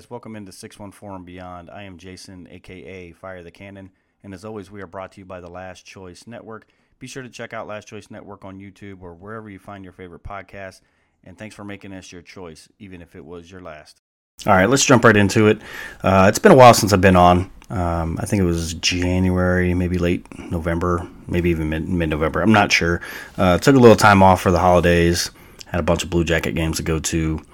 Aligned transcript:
Guys, 0.00 0.08
welcome 0.08 0.34
into 0.34 0.50
614 0.50 1.14
and 1.14 1.26
Beyond. 1.26 1.68
I 1.68 1.82
am 1.82 1.98
Jason, 1.98 2.48
aka 2.50 3.12
Fire 3.12 3.42
the 3.42 3.50
Cannon, 3.50 3.90
and 4.24 4.32
as 4.32 4.46
always, 4.46 4.70
we 4.70 4.80
are 4.80 4.86
brought 4.86 5.12
to 5.12 5.20
you 5.20 5.26
by 5.26 5.40
the 5.40 5.50
Last 5.50 5.84
Choice 5.84 6.26
Network. 6.26 6.66
Be 6.98 7.06
sure 7.06 7.22
to 7.22 7.28
check 7.28 7.52
out 7.52 7.66
Last 7.66 7.86
Choice 7.86 8.10
Network 8.10 8.42
on 8.46 8.58
YouTube 8.58 9.02
or 9.02 9.12
wherever 9.12 9.50
you 9.50 9.58
find 9.58 9.84
your 9.84 9.92
favorite 9.92 10.22
podcast. 10.22 10.80
And 11.22 11.36
thanks 11.36 11.54
for 11.54 11.64
making 11.64 11.92
us 11.92 12.10
your 12.10 12.22
choice, 12.22 12.66
even 12.78 13.02
if 13.02 13.14
it 13.14 13.22
was 13.22 13.50
your 13.50 13.60
last. 13.60 14.00
All 14.46 14.54
right, 14.54 14.70
let's 14.70 14.86
jump 14.86 15.04
right 15.04 15.14
into 15.14 15.48
it. 15.48 15.60
Uh, 16.02 16.24
it's 16.30 16.38
been 16.38 16.52
a 16.52 16.56
while 16.56 16.72
since 16.72 16.94
I've 16.94 17.02
been 17.02 17.14
on. 17.14 17.50
Um, 17.68 18.16
I 18.18 18.24
think 18.24 18.40
it 18.40 18.46
was 18.46 18.72
January, 18.72 19.74
maybe 19.74 19.98
late 19.98 20.26
November, 20.50 21.06
maybe 21.28 21.50
even 21.50 21.68
mid 21.68 22.08
November. 22.08 22.40
I'm 22.40 22.54
not 22.54 22.72
sure. 22.72 23.02
Uh, 23.36 23.58
took 23.58 23.76
a 23.76 23.78
little 23.78 23.96
time 23.96 24.22
off 24.22 24.40
for 24.40 24.50
the 24.50 24.60
holidays. 24.60 25.30
Had 25.66 25.78
a 25.80 25.82
bunch 25.82 26.04
of 26.04 26.08
Blue 26.08 26.24
Jacket 26.24 26.52
games 26.52 26.78
to 26.78 26.82
go 26.82 27.00
to 27.00 27.44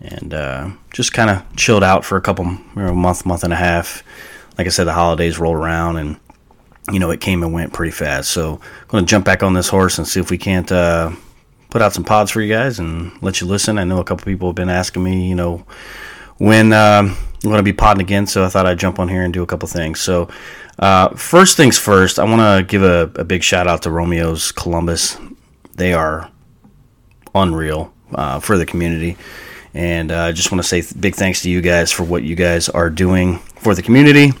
and 0.00 0.32
uh, 0.32 0.70
just 0.92 1.12
kind 1.12 1.30
of 1.30 1.56
chilled 1.56 1.82
out 1.82 2.04
for 2.04 2.16
a 2.16 2.20
couple, 2.20 2.46
you 2.46 2.60
know, 2.76 2.94
month, 2.94 3.26
month 3.26 3.44
and 3.44 3.52
a 3.52 3.56
half. 3.56 4.02
Like 4.56 4.66
I 4.66 4.70
said, 4.70 4.84
the 4.84 4.92
holidays 4.92 5.38
rolled 5.38 5.56
around, 5.56 5.96
and 5.96 6.18
you 6.92 6.98
know 6.98 7.10
it 7.10 7.20
came 7.20 7.42
and 7.42 7.52
went 7.52 7.72
pretty 7.72 7.92
fast. 7.92 8.30
So 8.30 8.54
I'm 8.54 8.88
going 8.88 9.04
to 9.04 9.10
jump 9.10 9.24
back 9.24 9.42
on 9.42 9.54
this 9.54 9.68
horse 9.68 9.98
and 9.98 10.06
see 10.06 10.20
if 10.20 10.30
we 10.30 10.38
can't 10.38 10.70
uh, 10.70 11.12
put 11.70 11.82
out 11.82 11.92
some 11.92 12.04
pods 12.04 12.30
for 12.30 12.40
you 12.40 12.52
guys 12.52 12.78
and 12.78 13.12
let 13.22 13.40
you 13.40 13.46
listen. 13.46 13.78
I 13.78 13.84
know 13.84 14.00
a 14.00 14.04
couple 14.04 14.24
people 14.24 14.48
have 14.48 14.56
been 14.56 14.70
asking 14.70 15.04
me, 15.04 15.28
you 15.28 15.34
know, 15.34 15.64
when 16.38 16.72
I'm 16.72 17.14
going 17.42 17.56
to 17.56 17.62
be 17.62 17.72
podding 17.72 18.00
again, 18.02 18.26
so 18.26 18.44
I 18.44 18.48
thought 18.48 18.66
I'd 18.66 18.78
jump 18.78 18.98
on 18.98 19.08
here 19.08 19.22
and 19.22 19.32
do 19.32 19.42
a 19.42 19.46
couple 19.46 19.68
things. 19.68 20.00
So 20.00 20.28
uh, 20.78 21.10
first 21.10 21.56
things 21.56 21.78
first, 21.78 22.18
I 22.18 22.24
want 22.24 22.40
to 22.40 22.64
give 22.64 22.82
a, 22.82 23.10
a, 23.20 23.24
big 23.24 23.42
shout 23.42 23.66
out 23.66 23.82
to 23.82 23.90
Romeo's 23.90 24.52
Columbus. 24.52 25.18
They 25.74 25.92
are 25.92 26.30
unreal 27.34 27.92
uh, 28.12 28.38
for 28.40 28.56
the 28.56 28.66
community. 28.66 29.16
And 29.78 30.10
I 30.10 30.30
uh, 30.30 30.32
just 30.32 30.50
want 30.50 30.60
to 30.60 30.68
say 30.68 30.82
big 30.98 31.14
thanks 31.14 31.42
to 31.42 31.50
you 31.50 31.60
guys 31.60 31.92
for 31.92 32.02
what 32.02 32.24
you 32.24 32.34
guys 32.34 32.68
are 32.68 32.90
doing 32.90 33.38
for 33.38 33.76
the 33.76 33.82
community, 33.82 34.32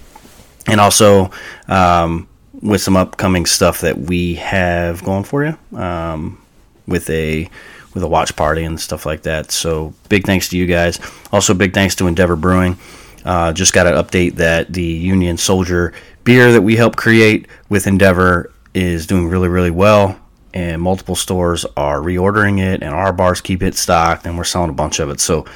and 0.66 0.80
also 0.80 1.30
um, 1.68 2.28
with 2.60 2.80
some 2.80 2.96
upcoming 2.96 3.46
stuff 3.46 3.82
that 3.82 3.96
we 3.96 4.34
have 4.34 5.04
going 5.04 5.22
for 5.22 5.44
you 5.44 5.78
um, 5.78 6.42
with 6.88 7.08
a 7.08 7.48
with 7.94 8.02
a 8.02 8.08
watch 8.08 8.34
party 8.34 8.64
and 8.64 8.80
stuff 8.80 9.06
like 9.06 9.22
that. 9.22 9.52
So 9.52 9.94
big 10.08 10.24
thanks 10.26 10.48
to 10.48 10.58
you 10.58 10.66
guys. 10.66 10.98
Also 11.30 11.54
big 11.54 11.72
thanks 11.72 11.94
to 11.94 12.08
Endeavor 12.08 12.34
Brewing. 12.34 12.76
Uh, 13.24 13.52
just 13.52 13.72
got 13.72 13.86
an 13.86 13.94
update 13.94 14.34
that 14.34 14.72
the 14.72 14.82
Union 14.82 15.36
Soldier 15.36 15.92
beer 16.24 16.50
that 16.50 16.62
we 16.62 16.74
helped 16.74 16.96
create 16.96 17.46
with 17.68 17.86
Endeavor 17.86 18.50
is 18.74 19.06
doing 19.06 19.28
really 19.28 19.46
really 19.46 19.70
well 19.70 20.18
and 20.54 20.80
multiple 20.80 21.16
stores 21.16 21.64
are 21.76 22.00
reordering 22.00 22.60
it, 22.60 22.82
and 22.82 22.94
our 22.94 23.12
bars 23.12 23.40
keep 23.40 23.62
it 23.62 23.74
stocked, 23.74 24.26
and 24.26 24.36
we're 24.36 24.44
selling 24.44 24.70
a 24.70 24.74
bunch 24.74 24.98
of 25.00 25.10
it. 25.10 25.20
So, 25.20 25.46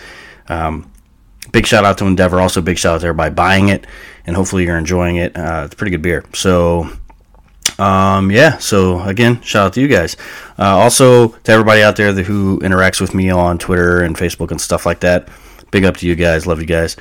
um, 0.49 0.91
big 1.53 1.67
shout 1.67 1.85
out 1.85 1.99
to 1.99 2.07
Endeavor. 2.07 2.41
Also, 2.41 2.61
big 2.61 2.79
shout 2.79 2.97
out 2.97 3.01
to 3.01 3.07
everybody 3.07 3.35
buying 3.35 3.69
it, 3.69 3.87
and 4.27 4.37
hopefully 4.37 4.65
you're 4.65 4.79
enjoying 4.79 5.17
it. 5.17 5.37
Uh, 5.37 5.63
it's 5.65 5.75
a 5.75 5.77
pretty 5.77 5.91
good 5.91 6.03
beer. 6.03 6.25
So, 6.35 6.91
um, 7.79 8.31
yeah. 8.31 8.59
So 8.59 9.01
again, 9.03 9.41
shout 9.43 9.67
out 9.67 9.73
to 9.75 9.81
you 9.81 9.89
guys. 9.89 10.17
Uh, 10.59 10.77
also 10.77 11.29
to 11.29 11.53
everybody 11.53 11.83
out 11.83 11.97
there 11.97 12.13
that, 12.13 12.27
who 12.27 12.61
interacts 12.61 13.01
with 13.01 13.15
me 13.15 13.31
on 13.31 13.59
Twitter 13.59 14.03
and 14.03 14.17
Facebook 14.17 14.51
and 14.51 14.61
stuff 14.61 14.87
like 14.87 15.01
that. 15.01 15.29
Big 15.71 15.85
up 15.85 15.97
to 15.99 16.07
you 16.07 16.15
guys. 16.15 16.47
Love 16.47 16.61
you 16.61 16.67
guys. 16.67 16.97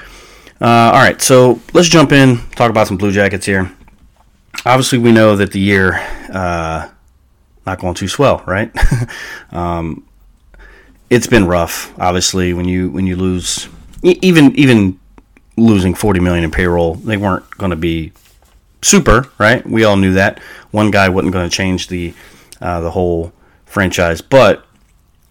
Uh, 0.62 0.92
all 0.94 1.00
right, 1.00 1.22
so 1.22 1.60
let's 1.74 1.90
jump 1.90 2.12
in. 2.12 2.38
Talk 2.56 2.70
about 2.70 2.88
some 2.88 2.96
Blue 2.96 3.12
Jackets 3.12 3.46
here. 3.46 3.72
Obviously, 4.64 5.00
we 5.00 5.12
know 5.12 5.36
that 5.36 5.52
the 5.52 5.60
year 5.60 5.96
uh, 6.32 6.88
not 7.66 7.80
going 7.80 7.94
too 7.94 8.08
swell, 8.08 8.44
right? 8.46 8.72
um, 9.52 10.06
it's 11.10 11.28
been 11.28 11.46
rough, 11.46 11.98
obviously. 12.00 12.54
When 12.54 12.66
you 12.66 12.90
when 12.90 13.06
you 13.06 13.16
lose, 13.16 13.68
even 14.02 14.56
even 14.56 15.00
losing 15.58 15.94
forty 15.94 16.20
million 16.20 16.44
in 16.44 16.52
payroll, 16.52 16.96
they 16.96 17.18
weren't 17.18 17.50
going 17.58 17.72
to 17.72 17.76
be 17.76 18.14
super, 18.82 19.30
right? 19.38 19.66
We 19.68 19.84
all 19.84 19.98
knew 19.98 20.14
that. 20.14 20.40
One 20.72 20.92
guy 20.92 21.10
wasn't 21.10 21.34
going 21.34 21.50
to 21.50 21.56
change 21.56 21.88
the 21.88 22.14
uh, 22.62 22.82
the 22.82 22.92
whole 22.92 23.34
franchise, 23.66 24.22
but 24.22 24.66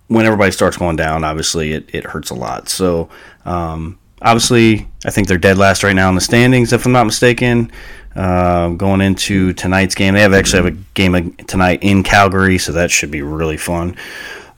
when 0.08 0.26
everybody 0.26 0.50
starts 0.50 0.76
going 0.76 0.96
down, 0.96 1.22
obviously 1.22 1.72
it, 1.72 1.88
it 1.94 2.04
hurts 2.04 2.30
a 2.30 2.34
lot. 2.34 2.68
So 2.68 3.08
um, 3.44 3.96
obviously, 4.20 4.88
I 5.04 5.10
think 5.10 5.28
they're 5.28 5.38
dead 5.38 5.56
last 5.56 5.84
right 5.84 5.94
now 5.94 6.08
in 6.08 6.16
the 6.16 6.20
standings, 6.20 6.72
if 6.72 6.84
I'm 6.84 6.92
not 6.92 7.04
mistaken. 7.04 7.70
Uh, 8.14 8.70
going 8.70 9.00
into 9.00 9.52
tonight's 9.52 9.94
game, 9.94 10.14
they 10.14 10.22
have 10.22 10.34
actually 10.34 10.64
have 10.64 10.74
a 10.74 10.78
game 10.94 11.32
tonight 11.46 11.82
in 11.82 12.02
Calgary, 12.02 12.58
so 12.58 12.72
that 12.72 12.90
should 12.90 13.10
be 13.10 13.22
really 13.22 13.56
fun. 13.56 13.96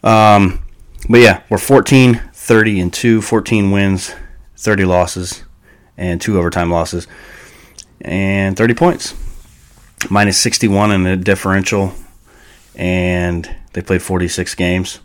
Um, 0.02 0.62
but 1.08 1.20
yeah, 1.20 1.42
we're 1.50 1.58
14, 1.58 2.20
30, 2.32 2.80
and 2.80 2.92
2, 2.92 3.20
14 3.20 3.70
wins, 3.70 4.14
30 4.56 4.84
losses, 4.84 5.44
and 5.96 6.20
two 6.20 6.38
overtime 6.38 6.70
losses, 6.70 7.06
and 8.00 8.56
30 8.56 8.74
points. 8.74 9.14
Minus 10.10 10.38
61 10.38 10.90
in 10.90 11.02
the 11.04 11.16
differential, 11.16 11.92
and 12.74 13.54
they 13.72 13.82
played 13.82 14.02
46 14.02 14.54
games. 14.54 15.00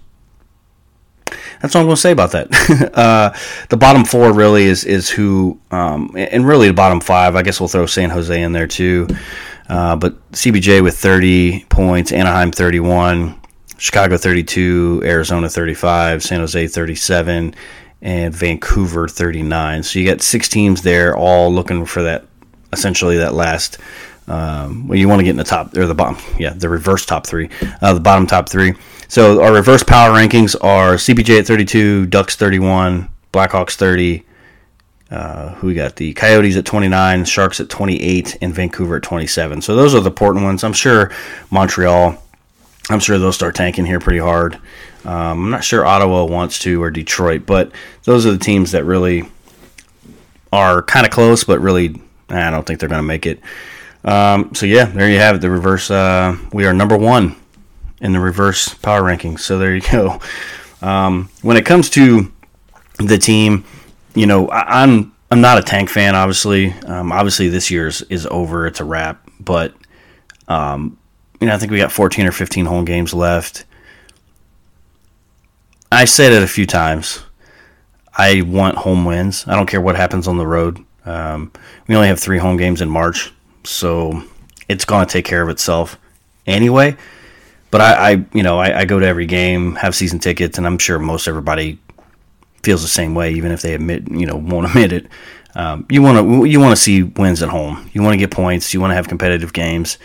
That's 1.61 1.75
all 1.75 1.81
I'm 1.81 1.87
going 1.87 1.95
to 1.95 2.01
say 2.01 2.11
about 2.11 2.31
that. 2.31 2.91
uh, 2.93 3.33
the 3.69 3.77
bottom 3.77 4.05
four 4.05 4.33
really 4.33 4.65
is 4.65 4.83
is 4.83 5.09
who, 5.09 5.59
um, 5.71 6.11
and 6.15 6.47
really 6.47 6.67
the 6.67 6.73
bottom 6.73 6.99
five. 6.99 7.35
I 7.35 7.41
guess 7.41 7.59
we'll 7.59 7.69
throw 7.69 7.85
San 7.85 8.09
Jose 8.09 8.41
in 8.41 8.51
there 8.51 8.67
too. 8.67 9.07
Uh, 9.69 9.95
but 9.95 10.31
CBJ 10.31 10.81
with 10.81 10.97
30 10.97 11.65
points, 11.65 12.11
Anaheim 12.11 12.51
31, 12.51 13.39
Chicago 13.77 14.17
32, 14.17 15.01
Arizona 15.03 15.49
35, 15.49 16.23
San 16.23 16.39
Jose 16.39 16.67
37, 16.67 17.53
and 18.01 18.33
Vancouver 18.33 19.07
39. 19.07 19.83
So 19.83 19.99
you 19.99 20.07
got 20.07 20.21
six 20.21 20.47
teams 20.47 20.83
there, 20.83 21.15
all 21.15 21.53
looking 21.53 21.85
for 21.85 22.03
that 22.03 22.25
essentially 22.71 23.17
that 23.17 23.33
last. 23.33 23.77
Um, 24.27 24.87
well, 24.87 24.97
you 24.97 25.07
want 25.07 25.19
to 25.19 25.23
get 25.23 25.31
in 25.31 25.37
the 25.37 25.43
top 25.43 25.75
or 25.77 25.85
the 25.85 25.95
bottom, 25.95 26.17
yeah, 26.37 26.51
the 26.51 26.69
reverse 26.69 27.05
top 27.05 27.25
three, 27.25 27.49
uh, 27.81 27.93
the 27.93 27.99
bottom 27.99 28.27
top 28.27 28.49
three. 28.49 28.73
So 29.09 29.41
our 29.41 29.53
reverse 29.53 29.83
power 29.83 30.11
rankings 30.11 30.55
are 30.61 30.95
CBJ 30.95 31.39
at 31.39 31.47
32, 31.47 32.07
Ducks 32.07 32.35
31, 32.35 33.07
Blackhawks 33.31 33.75
30. 33.75 34.25
Uh, 35.09 35.53
who 35.55 35.67
we 35.67 35.73
got? 35.73 35.95
The 35.95 36.13
Coyotes 36.13 36.57
at 36.57 36.65
29, 36.65 37.23
Sharks 37.23 37.61
at 37.61 37.69
28, 37.69 38.37
and 38.41 38.53
Vancouver 38.53 38.97
at 38.97 39.03
27. 39.03 39.61
So 39.61 39.77
those 39.77 39.95
are 39.95 40.01
the 40.01 40.09
important 40.09 40.43
ones. 40.43 40.65
I'm 40.65 40.73
sure 40.73 41.11
Montreal, 41.49 42.21
I'm 42.89 42.99
sure 42.99 43.17
they'll 43.17 43.31
start 43.31 43.55
tanking 43.55 43.85
here 43.85 44.01
pretty 44.01 44.19
hard. 44.19 44.55
Um, 45.05 45.45
I'm 45.45 45.49
not 45.51 45.63
sure 45.63 45.85
Ottawa 45.85 46.25
wants 46.25 46.59
to 46.59 46.83
or 46.83 46.91
Detroit, 46.91 47.45
but 47.45 47.71
those 48.03 48.25
are 48.25 48.31
the 48.31 48.37
teams 48.37 48.73
that 48.73 48.83
really 48.83 49.23
are 50.51 50.81
kind 50.81 51.05
of 51.05 51.13
close, 51.13 51.45
but 51.45 51.61
really, 51.61 52.01
I 52.27 52.49
don't 52.49 52.67
think 52.67 52.81
they're 52.81 52.89
going 52.89 52.99
to 52.99 53.03
make 53.03 53.25
it. 53.25 53.39
Um, 54.03 54.53
so 54.53 54.65
yeah, 54.65 54.83
there 54.83 55.09
you 55.09 55.19
have 55.19 55.35
it. 55.37 55.39
The 55.39 55.49
reverse. 55.49 55.89
Uh, 55.89 56.37
we 56.51 56.65
are 56.65 56.73
number 56.73 56.97
one 56.97 57.37
in 58.01 58.13
the 58.13 58.19
reverse 58.19 58.73
power 58.73 59.01
rankings. 59.01 59.39
So 59.41 59.57
there 59.57 59.75
you 59.75 59.81
go. 59.81 60.19
Um, 60.81 61.29
when 61.41 61.57
it 61.57 61.65
comes 61.65 61.89
to 61.91 62.31
the 62.99 63.17
team, 63.17 63.65
you 64.15 64.25
know, 64.25 64.47
I, 64.49 64.83
am 64.83 64.89
I'm, 64.89 65.15
I'm 65.31 65.41
not 65.41 65.57
a 65.57 65.63
tank 65.63 65.89
fan. 65.89 66.15
Obviously, 66.15 66.71
um, 66.85 67.11
obviously 67.11 67.49
this 67.49 67.71
year's 67.71 68.01
is 68.03 68.27
over. 68.27 68.67
It's 68.67 68.79
a 68.79 68.85
wrap. 68.85 69.27
But 69.39 69.73
um, 70.47 70.97
you 71.39 71.47
know, 71.47 71.53
I 71.53 71.57
think 71.57 71.71
we 71.71 71.77
got 71.77 71.91
14 71.91 72.25
or 72.25 72.31
15 72.31 72.65
home 72.65 72.85
games 72.85 73.13
left. 73.13 73.65
I 75.91 76.05
said 76.05 76.31
it 76.31 76.43
a 76.43 76.47
few 76.47 76.65
times. 76.65 77.23
I 78.17 78.41
want 78.41 78.77
home 78.77 79.05
wins. 79.05 79.45
I 79.47 79.55
don't 79.55 79.67
care 79.67 79.81
what 79.81 79.95
happens 79.95 80.27
on 80.27 80.37
the 80.37 80.47
road. 80.47 80.83
Um, 81.05 81.51
we 81.87 81.95
only 81.95 82.07
have 82.07 82.19
three 82.19 82.39
home 82.39 82.57
games 82.57 82.81
in 82.81 82.89
March, 82.89 83.31
so 83.63 84.23
it's 84.67 84.83
going 84.83 85.05
to 85.05 85.11
take 85.11 85.23
care 85.23 85.41
of 85.41 85.49
itself 85.49 85.97
anyway 86.45 86.97
but 87.71 87.81
I, 87.81 88.11
I 88.11 88.25
you 88.33 88.43
know, 88.43 88.59
I, 88.59 88.79
I, 88.79 88.85
go 88.85 88.99
to 88.99 89.05
every 89.05 89.25
game, 89.25 89.75
have 89.75 89.95
season 89.95 90.19
tickets, 90.19 90.57
and 90.57 90.65
I'm 90.65 90.77
sure 90.77 90.99
most 90.99 91.27
everybody 91.27 91.79
feels 92.63 92.81
the 92.81 92.87
same 92.87 93.13
way, 93.13 93.33
even 93.33 93.51
if 93.51 93.61
they 93.61 93.73
admit, 93.73 94.09
you 94.09 94.25
know, 94.25 94.35
won't 94.35 94.67
admit 94.69 94.91
it. 94.93 95.07
Um, 95.55 95.85
you 95.89 96.01
want 96.01 96.17
to 96.17 96.45
you 96.45 96.59
want 96.59 96.75
to 96.75 96.81
see 96.81 97.03
wins 97.03 97.41
at 97.41 97.49
home. 97.49 97.89
You 97.93 98.03
want 98.03 98.13
to 98.13 98.17
get 98.17 98.31
points. 98.31 98.73
You 98.73 98.81
want 98.81 98.91
to 98.91 98.95
have 98.95 99.07
competitive 99.07 99.53
games. 99.53 99.97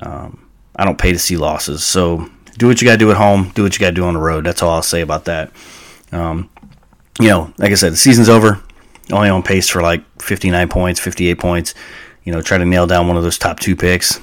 Um, 0.00 0.48
I 0.76 0.84
don't 0.84 0.98
pay 0.98 1.12
to 1.12 1.18
see 1.18 1.36
losses, 1.36 1.84
so 1.84 2.28
do 2.56 2.66
what 2.66 2.80
you 2.80 2.86
got 2.86 2.92
to 2.92 2.98
do 2.98 3.10
at 3.10 3.16
home. 3.16 3.50
Do 3.54 3.64
what 3.64 3.74
you 3.74 3.80
got 3.80 3.90
to 3.90 3.94
do 3.94 4.04
on 4.04 4.14
the 4.14 4.20
road. 4.20 4.44
That's 4.44 4.62
all 4.62 4.70
I'll 4.70 4.82
say 4.82 5.02
about 5.02 5.26
that. 5.26 5.52
Um, 6.10 6.48
you 7.20 7.28
know, 7.28 7.52
like 7.58 7.72
I 7.72 7.74
said, 7.74 7.92
the 7.92 7.96
season's 7.96 8.28
over. 8.28 8.62
Only 9.10 9.28
on 9.28 9.42
pace 9.42 9.68
for 9.68 9.82
like 9.82 10.04
59 10.20 10.68
points, 10.68 11.00
58 11.00 11.38
points. 11.38 11.74
You 12.24 12.32
know, 12.32 12.42
try 12.42 12.58
to 12.58 12.64
nail 12.64 12.86
down 12.86 13.08
one 13.08 13.16
of 13.16 13.22
those 13.22 13.38
top 13.38 13.58
two 13.58 13.74
picks, 13.74 14.20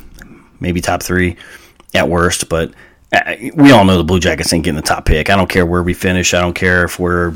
maybe 0.60 0.80
top 0.80 1.02
three 1.04 1.38
at 1.96 2.10
worst. 2.10 2.50
But 2.50 2.74
uh, 3.12 3.36
we 3.56 3.72
all 3.72 3.86
know 3.86 3.98
the 3.98 4.04
Blue 4.04 4.20
Jackets 4.20 4.52
ain't 4.54 4.64
getting 4.64 4.76
the 4.76 4.82
top 4.82 5.06
pick. 5.06 5.30
I 5.30 5.36
don't 5.36 5.50
care 5.50 5.66
where 5.66 5.84
we 5.84 5.94
finish. 5.94 6.34
I 6.34 6.42
don't 6.42 6.54
care 6.54 6.84
if 6.84 7.00
we're 7.00 7.36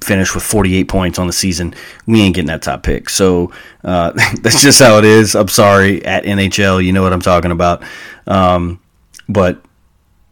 finished 0.00 0.34
with 0.34 0.44
48 0.44 0.88
points 0.88 1.18
on 1.18 1.26
the 1.26 1.32
season. 1.32 1.74
We 2.06 2.20
ain't 2.22 2.34
getting 2.34 2.48
that 2.48 2.62
top 2.62 2.82
pick. 2.82 3.10
So 3.10 3.52
uh, 3.84 4.12
that's 4.40 4.62
just 4.62 4.80
how 4.80 4.98
it 4.98 5.04
is. 5.04 5.34
I'm 5.34 5.48
sorry 5.48 6.04
at 6.04 6.24
NHL. 6.24 6.84
You 6.84 6.92
know 6.92 7.02
what 7.02 7.12
I'm 7.12 7.20
talking 7.20 7.50
about. 7.50 7.82
Um, 8.26 8.80
but 9.28 9.62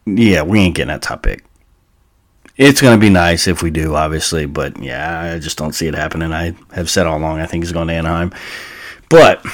yeah, 0.07 0.43
we 0.43 0.61
ain't 0.61 0.75
getting 0.75 0.89
that 0.89 1.03
top 1.03 1.23
pick. 1.23 1.45
it's 2.57 2.81
going 2.81 2.99
to 2.99 3.01
be 3.01 3.11
nice 3.11 3.47
if 3.47 3.63
we 3.63 3.71
do, 3.71 3.95
obviously. 3.95 4.47
But 4.47 4.83
yeah, 4.83 5.35
I 5.35 5.39
just 5.39 5.59
don't 5.59 5.75
see 5.75 5.87
it 5.87 5.95
happening. 5.95 6.33
I 6.33 6.55
have 6.73 6.91
said 6.91 7.07
all 7.07 7.19
along 7.19 7.41
I 7.41 7.47
think 7.47 7.65
he's 7.65 7.73
going 7.73 7.89
to 7.89 7.95
Anaheim. 7.95 8.33
But 9.09 9.45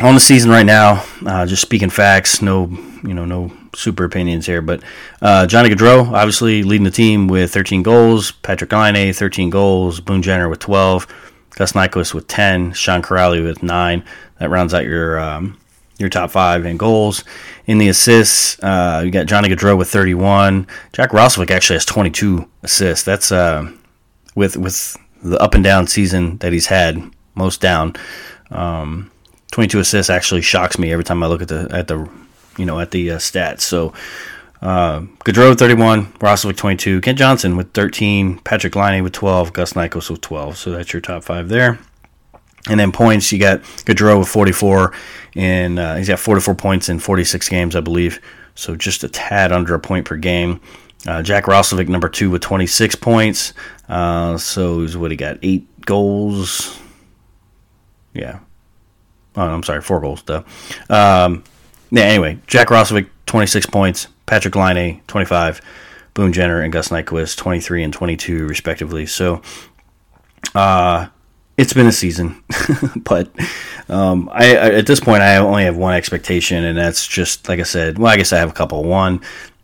on 0.00 0.14
the 0.14 0.20
season 0.20 0.50
right 0.50 0.66
now, 0.66 1.04
uh, 1.26 1.46
just 1.46 1.62
speaking 1.62 1.90
facts, 1.90 2.40
no, 2.40 2.66
you 3.02 3.14
know, 3.14 3.24
no 3.24 3.52
super 3.74 4.04
opinions 4.04 4.46
here. 4.46 4.62
But 4.62 4.82
uh, 5.20 5.46
Johnny 5.46 5.68
Gaudreau, 5.68 6.12
obviously 6.12 6.62
leading 6.62 6.84
the 6.84 6.90
team 6.90 7.28
with 7.28 7.52
13 7.52 7.82
goals. 7.82 8.32
Patrik 8.32 8.72
Laine, 8.72 9.12
13 9.12 9.50
goals. 9.50 10.00
Boone 10.00 10.22
Jenner 10.22 10.48
with 10.48 10.60
12. 10.60 11.06
Gus 11.50 11.72
Nyquist 11.72 12.14
with 12.14 12.26
10. 12.28 12.72
Sean 12.72 13.02
Kuraly 13.02 13.44
with 13.44 13.62
9. 13.62 14.04
That 14.38 14.50
rounds 14.50 14.72
out 14.72 14.84
your 14.84 15.20
um, 15.20 15.58
your 15.98 16.08
top 16.08 16.30
five 16.30 16.64
in 16.64 16.76
goals. 16.76 17.22
In 17.66 17.78
the 17.78 17.88
assists, 17.88 18.58
uh, 18.62 19.02
you 19.04 19.10
got 19.10 19.26
Johnny 19.26 19.48
Gaudreau 19.48 19.76
with 19.76 19.88
31. 19.88 20.66
Jack 20.92 21.10
Roslovic 21.10 21.50
actually 21.50 21.76
has 21.76 21.84
22 21.84 22.48
assists. 22.62 23.04
That's 23.04 23.30
uh, 23.30 23.70
with 24.34 24.56
with 24.56 24.96
the 25.22 25.38
up 25.38 25.54
and 25.54 25.62
down 25.62 25.86
season 25.86 26.38
that 26.38 26.52
he's 26.52 26.66
had, 26.66 27.02
most 27.34 27.60
down. 27.60 27.94
Um, 28.50 29.10
22 29.52 29.78
assists 29.78 30.10
actually 30.10 30.42
shocks 30.42 30.78
me 30.78 30.92
every 30.92 31.04
time 31.04 31.22
I 31.22 31.28
look 31.28 31.42
at 31.42 31.48
the 31.48 31.68
at 31.70 31.88
the 31.88 32.08
you 32.58 32.66
know 32.66 32.80
at 32.80 32.90
the 32.90 33.12
uh, 33.12 33.16
stats. 33.18 33.60
So 33.60 33.92
uh, 34.60 35.00
Gaudreau 35.24 35.56
31, 35.56 36.06
Roslovic 36.14 36.56
22, 36.56 37.00
Kent 37.00 37.18
Johnson 37.18 37.56
with 37.56 37.72
13, 37.72 38.38
Patrik 38.40 38.76
Laine 38.76 39.02
with 39.02 39.12
12, 39.12 39.52
Gus 39.52 39.72
Nyquist 39.72 40.08
with 40.08 40.20
12. 40.20 40.56
So 40.56 40.70
that's 40.70 40.92
your 40.92 41.02
top 41.02 41.24
five 41.24 41.48
there. 41.48 41.80
And 42.68 42.78
then 42.78 42.92
points, 42.92 43.32
you 43.32 43.40
got 43.40 43.62
Gaudreau 43.62 44.20
with 44.20 44.28
44, 44.28 44.94
and 45.34 45.80
uh, 45.80 45.96
he's 45.96 46.06
got 46.06 46.20
44 46.20 46.54
points 46.54 46.88
in 46.88 47.00
46 47.00 47.48
games, 47.48 47.74
I 47.74 47.80
believe. 47.80 48.20
So 48.54 48.76
just 48.76 49.02
a 49.02 49.08
tad 49.08 49.50
under 49.50 49.74
a 49.74 49.80
point 49.80 50.06
per 50.06 50.16
game. 50.16 50.60
Uh, 51.08 51.22
Jack 51.22 51.46
Roslovic, 51.46 51.88
number 51.88 52.08
two, 52.08 52.30
with 52.30 52.42
26 52.42 52.94
points. 52.96 53.54
Uh, 53.88 54.38
so 54.38 54.82
he's 54.82 54.96
what 54.96 55.10
he 55.10 55.16
got? 55.16 55.38
Eight 55.42 55.66
goals. 55.84 56.78
Yeah. 58.14 58.38
Oh, 59.36 59.42
I'm 59.42 59.62
sorry, 59.62 59.80
four 59.80 60.00
goals, 60.00 60.22
though. 60.22 60.44
Um, 60.90 61.44
yeah, 61.90 62.04
anyway, 62.04 62.38
Jack 62.46 62.68
Roslovic, 62.68 63.08
26 63.26 63.66
points. 63.66 64.08
Patrik 64.26 64.54
Laine, 64.54 65.00
25. 65.08 65.60
Boone 66.14 66.32
Jenner 66.32 66.60
and 66.60 66.72
Gus 66.72 66.90
Nyquist, 66.90 67.36
23 67.36 67.82
and 67.84 67.92
22, 67.92 68.46
respectively. 68.46 69.06
So, 69.06 69.40
uh, 70.54 71.06
it's 71.56 71.72
been 71.72 71.86
a 71.86 71.92
season, 71.92 72.42
but 72.96 73.30
um, 73.88 74.28
I, 74.32 74.56
I, 74.56 74.70
at 74.74 74.86
this 74.86 75.00
point 75.00 75.22
I 75.22 75.36
only 75.36 75.64
have 75.64 75.76
one 75.76 75.94
expectation, 75.94 76.64
and 76.64 76.76
that's 76.76 77.06
just 77.06 77.48
like 77.48 77.60
I 77.60 77.64
said. 77.64 77.98
Well, 77.98 78.10
I 78.10 78.16
guess 78.16 78.32
I 78.32 78.38
have 78.38 78.50
a 78.50 78.54
couple. 78.54 78.82
One, 78.84 79.20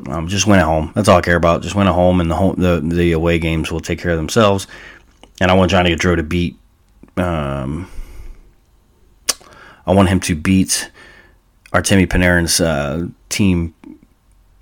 um, 0.06 0.28
just 0.28 0.46
win 0.46 0.58
at 0.58 0.66
home. 0.66 0.92
That's 0.94 1.08
all 1.08 1.18
I 1.18 1.22
care 1.22 1.36
about. 1.36 1.62
Just 1.62 1.74
win 1.74 1.86
at 1.86 1.94
home, 1.94 2.20
and 2.20 2.30
the 2.30 2.34
home 2.34 2.56
the 2.56 2.80
the 2.84 3.12
away 3.12 3.38
games 3.38 3.72
will 3.72 3.80
take 3.80 3.98
care 3.98 4.10
of 4.10 4.18
themselves. 4.18 4.66
And 5.40 5.50
I 5.50 5.54
want 5.54 5.70
Johnny 5.70 5.94
Gaudreau 5.94 6.16
to 6.16 6.22
beat. 6.22 6.58
Um, 7.16 7.90
I 9.88 9.92
want 9.94 10.10
him 10.10 10.20
to 10.20 10.36
beat 10.36 10.90
Artemi 11.72 12.06
Panarin's 12.06 12.60
uh, 12.60 13.06
team 13.30 13.74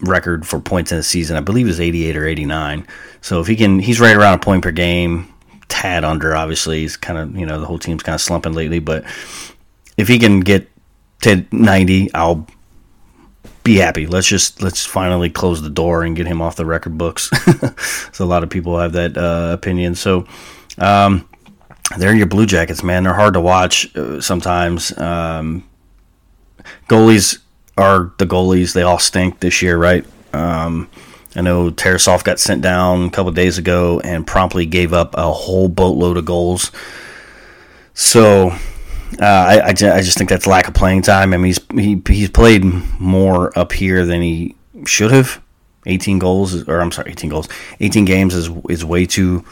record 0.01 0.47
for 0.47 0.61
points 0.61 0.93
in 0.93 0.99
the 0.99 1.03
season. 1.03 1.37
I 1.37 1.41
believe 1.41 1.67
is 1.69 1.81
88 1.81 2.17
or 2.17 2.27
89. 2.27 2.87
So 3.21 3.41
if 3.41 3.49
he 3.49 3.57
can, 3.57 3.81
he's 3.81 3.99
right 3.99 4.15
around 4.15 4.35
a 4.35 4.39
point 4.39 4.63
per 4.63 4.71
game 4.71 5.33
tad 5.69 6.05
under. 6.05 6.37
Obviously, 6.37 6.81
he's 6.81 6.97
kind 6.97 7.19
of 7.19 7.37
you 7.37 7.45
know 7.45 7.61
the 7.61 7.67
whole 7.67 7.79
team's 7.79 8.05
kind 8.05 8.15
of 8.15 8.21
slumping 8.21 8.53
lately, 8.53 8.79
but 8.79 9.05
if 9.97 10.07
he 10.07 10.19
can 10.19 10.41
get 10.41 10.71
to 11.23 11.45
90, 11.51 12.15
I'll 12.15 12.47
be 13.65 13.77
happy. 13.77 14.07
Let's 14.07 14.29
just 14.29 14.63
let's 14.63 14.87
finally 14.87 15.29
close 15.29 15.61
the 15.61 15.71
door 15.71 16.05
and 16.05 16.15
get 16.15 16.27
him 16.27 16.41
off 16.41 16.55
the 16.55 16.67
record 16.67 16.97
books. 16.97 17.31
so 18.13 18.25
a 18.25 18.27
lot 18.27 18.45
of 18.45 18.51
people 18.51 18.79
have 18.79 18.93
that 18.93 19.19
uh, 19.19 19.51
opinion. 19.53 19.97
So 19.97 20.27
um, 20.79 21.29
they're 21.99 22.15
your 22.15 22.27
Blue 22.27 22.47
Jackets, 22.47 22.83
man. 22.83 23.05
They're 23.05 23.15
hard 23.15 23.35
to 23.35 23.41
watch 23.41 23.95
uh, 23.97 24.21
sometimes. 24.21 24.97
Um, 24.99 25.69
goalies 26.89 27.39
are 27.77 28.13
the 28.19 28.27
goalies. 28.27 28.73
They 28.73 28.83
all 28.83 28.99
stink 28.99 29.41
this 29.41 29.63
year, 29.63 29.77
right? 29.79 30.05
Um, 30.33 30.89
I 31.37 31.43
know 31.43 31.71
Tarasov 31.71 32.25
got 32.25 32.41
sent 32.41 32.63
down 32.63 33.05
a 33.05 33.11
couple 33.11 33.31
days 33.33 33.59
ago 33.59 34.01
and 34.01 34.27
promptly 34.27 34.67
gave 34.67 34.93
up 34.93 35.15
a 35.17 35.31
whole 35.31 35.69
boatload 35.69 36.17
of 36.17 36.25
goals. 36.25 36.73
So 37.95 38.49
uh, 39.21 39.25
I, 39.25 39.59
I, 39.59 39.69
I, 39.69 39.73
just 39.73 40.19
think 40.19 40.29
that's 40.29 40.47
lack 40.47 40.67
of 40.69 40.75
playing 40.75 41.03
time. 41.03 41.33
I 41.33 41.37
mean, 41.37 41.47
he's 41.47 41.61
he, 41.73 42.03
he's 42.09 42.31
played 42.31 42.65
more 42.99 43.57
up 43.59 43.73
here 43.73 44.05
than 44.05 44.23
he 44.23 44.57
should 44.87 45.13
have. 45.13 45.43
18 45.87 46.19
goals, 46.19 46.67
or 46.69 46.81
I'm 46.81 46.91
sorry, 46.91 47.13
18 47.13 47.31
goals, 47.31 47.49
18 47.81 48.05
games 48.05 48.35
is 48.35 48.51
is 48.69 48.85
way 48.85 49.07
too 49.07 49.45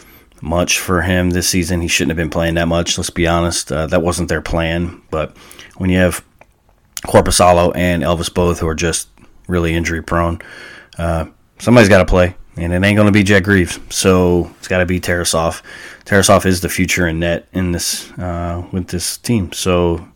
much 0.45 0.79
for 0.79 1.03
him 1.03 1.31
this 1.31 1.49
season. 1.49 1.81
He 1.81 1.89
shouldn't 1.89 2.11
have 2.11 2.17
been 2.17 2.31
playing 2.31 2.55
that 2.55 2.69
much. 2.69 2.99
Let's 2.99 3.11
be 3.11 3.27
honest. 3.27 3.73
Uh, 3.73 3.87
that 3.87 4.03
wasn't 4.03 4.29
their 4.29 4.43
plan. 4.43 5.01
But 5.11 5.37
when 5.79 5.91
you 5.91 5.99
have 5.99 6.25
Korpisalo 7.07 7.73
and 7.75 8.03
Elvis 8.03 8.33
both, 8.33 8.61
who 8.61 8.69
are 8.69 8.75
just 8.75 9.09
really 9.49 9.75
injury 9.75 10.03
prone, 10.03 10.41
uh, 10.99 11.27
somebody's 11.59 11.89
got 11.89 11.99
to 11.99 12.05
play, 12.05 12.37
and 12.57 12.73
it 12.73 12.85
ain't 12.85 12.97
going 12.97 13.07
to 13.07 13.13
be 13.13 13.23
Jack 13.23 13.45
Greaves. 13.45 13.81
So 13.89 14.51
it's 14.59 14.69
got 14.69 14.79
to 14.79 14.87
be 14.87 15.01
Tarasov. 15.01 15.63
Tarasov 16.05 16.45
is 16.45 16.61
the 16.61 16.69
future 16.69 17.09
in 17.09 17.21
net 17.21 17.49
in 17.55 17.73
this 17.73 18.13
uh, 18.19 18.67
with 18.71 18.89
this 18.89 19.17
team. 19.17 19.51
So 19.53 20.07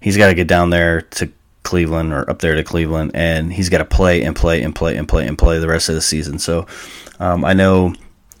he's 0.00 0.18
got 0.18 0.28
to 0.28 0.34
get 0.34 0.46
down 0.46 0.68
there 0.68 1.00
to 1.02 1.32
Cleveland 1.62 2.12
or 2.12 2.28
up 2.28 2.40
there 2.40 2.54
to 2.54 2.62
Cleveland, 2.62 3.12
and 3.14 3.50
he's 3.50 3.70
got 3.70 3.78
to 3.78 3.86
play 3.86 4.22
and 4.22 4.36
play 4.36 4.62
and 4.62 4.74
play 4.74 4.96
and 4.96 5.08
play 5.08 5.26
and 5.26 5.38
play 5.38 5.58
the 5.58 5.68
rest 5.68 5.88
of 5.88 5.94
the 5.94 6.02
season. 6.02 6.38
So 6.38 6.66
um, 7.18 7.46
I 7.46 7.54
know. 7.54 7.94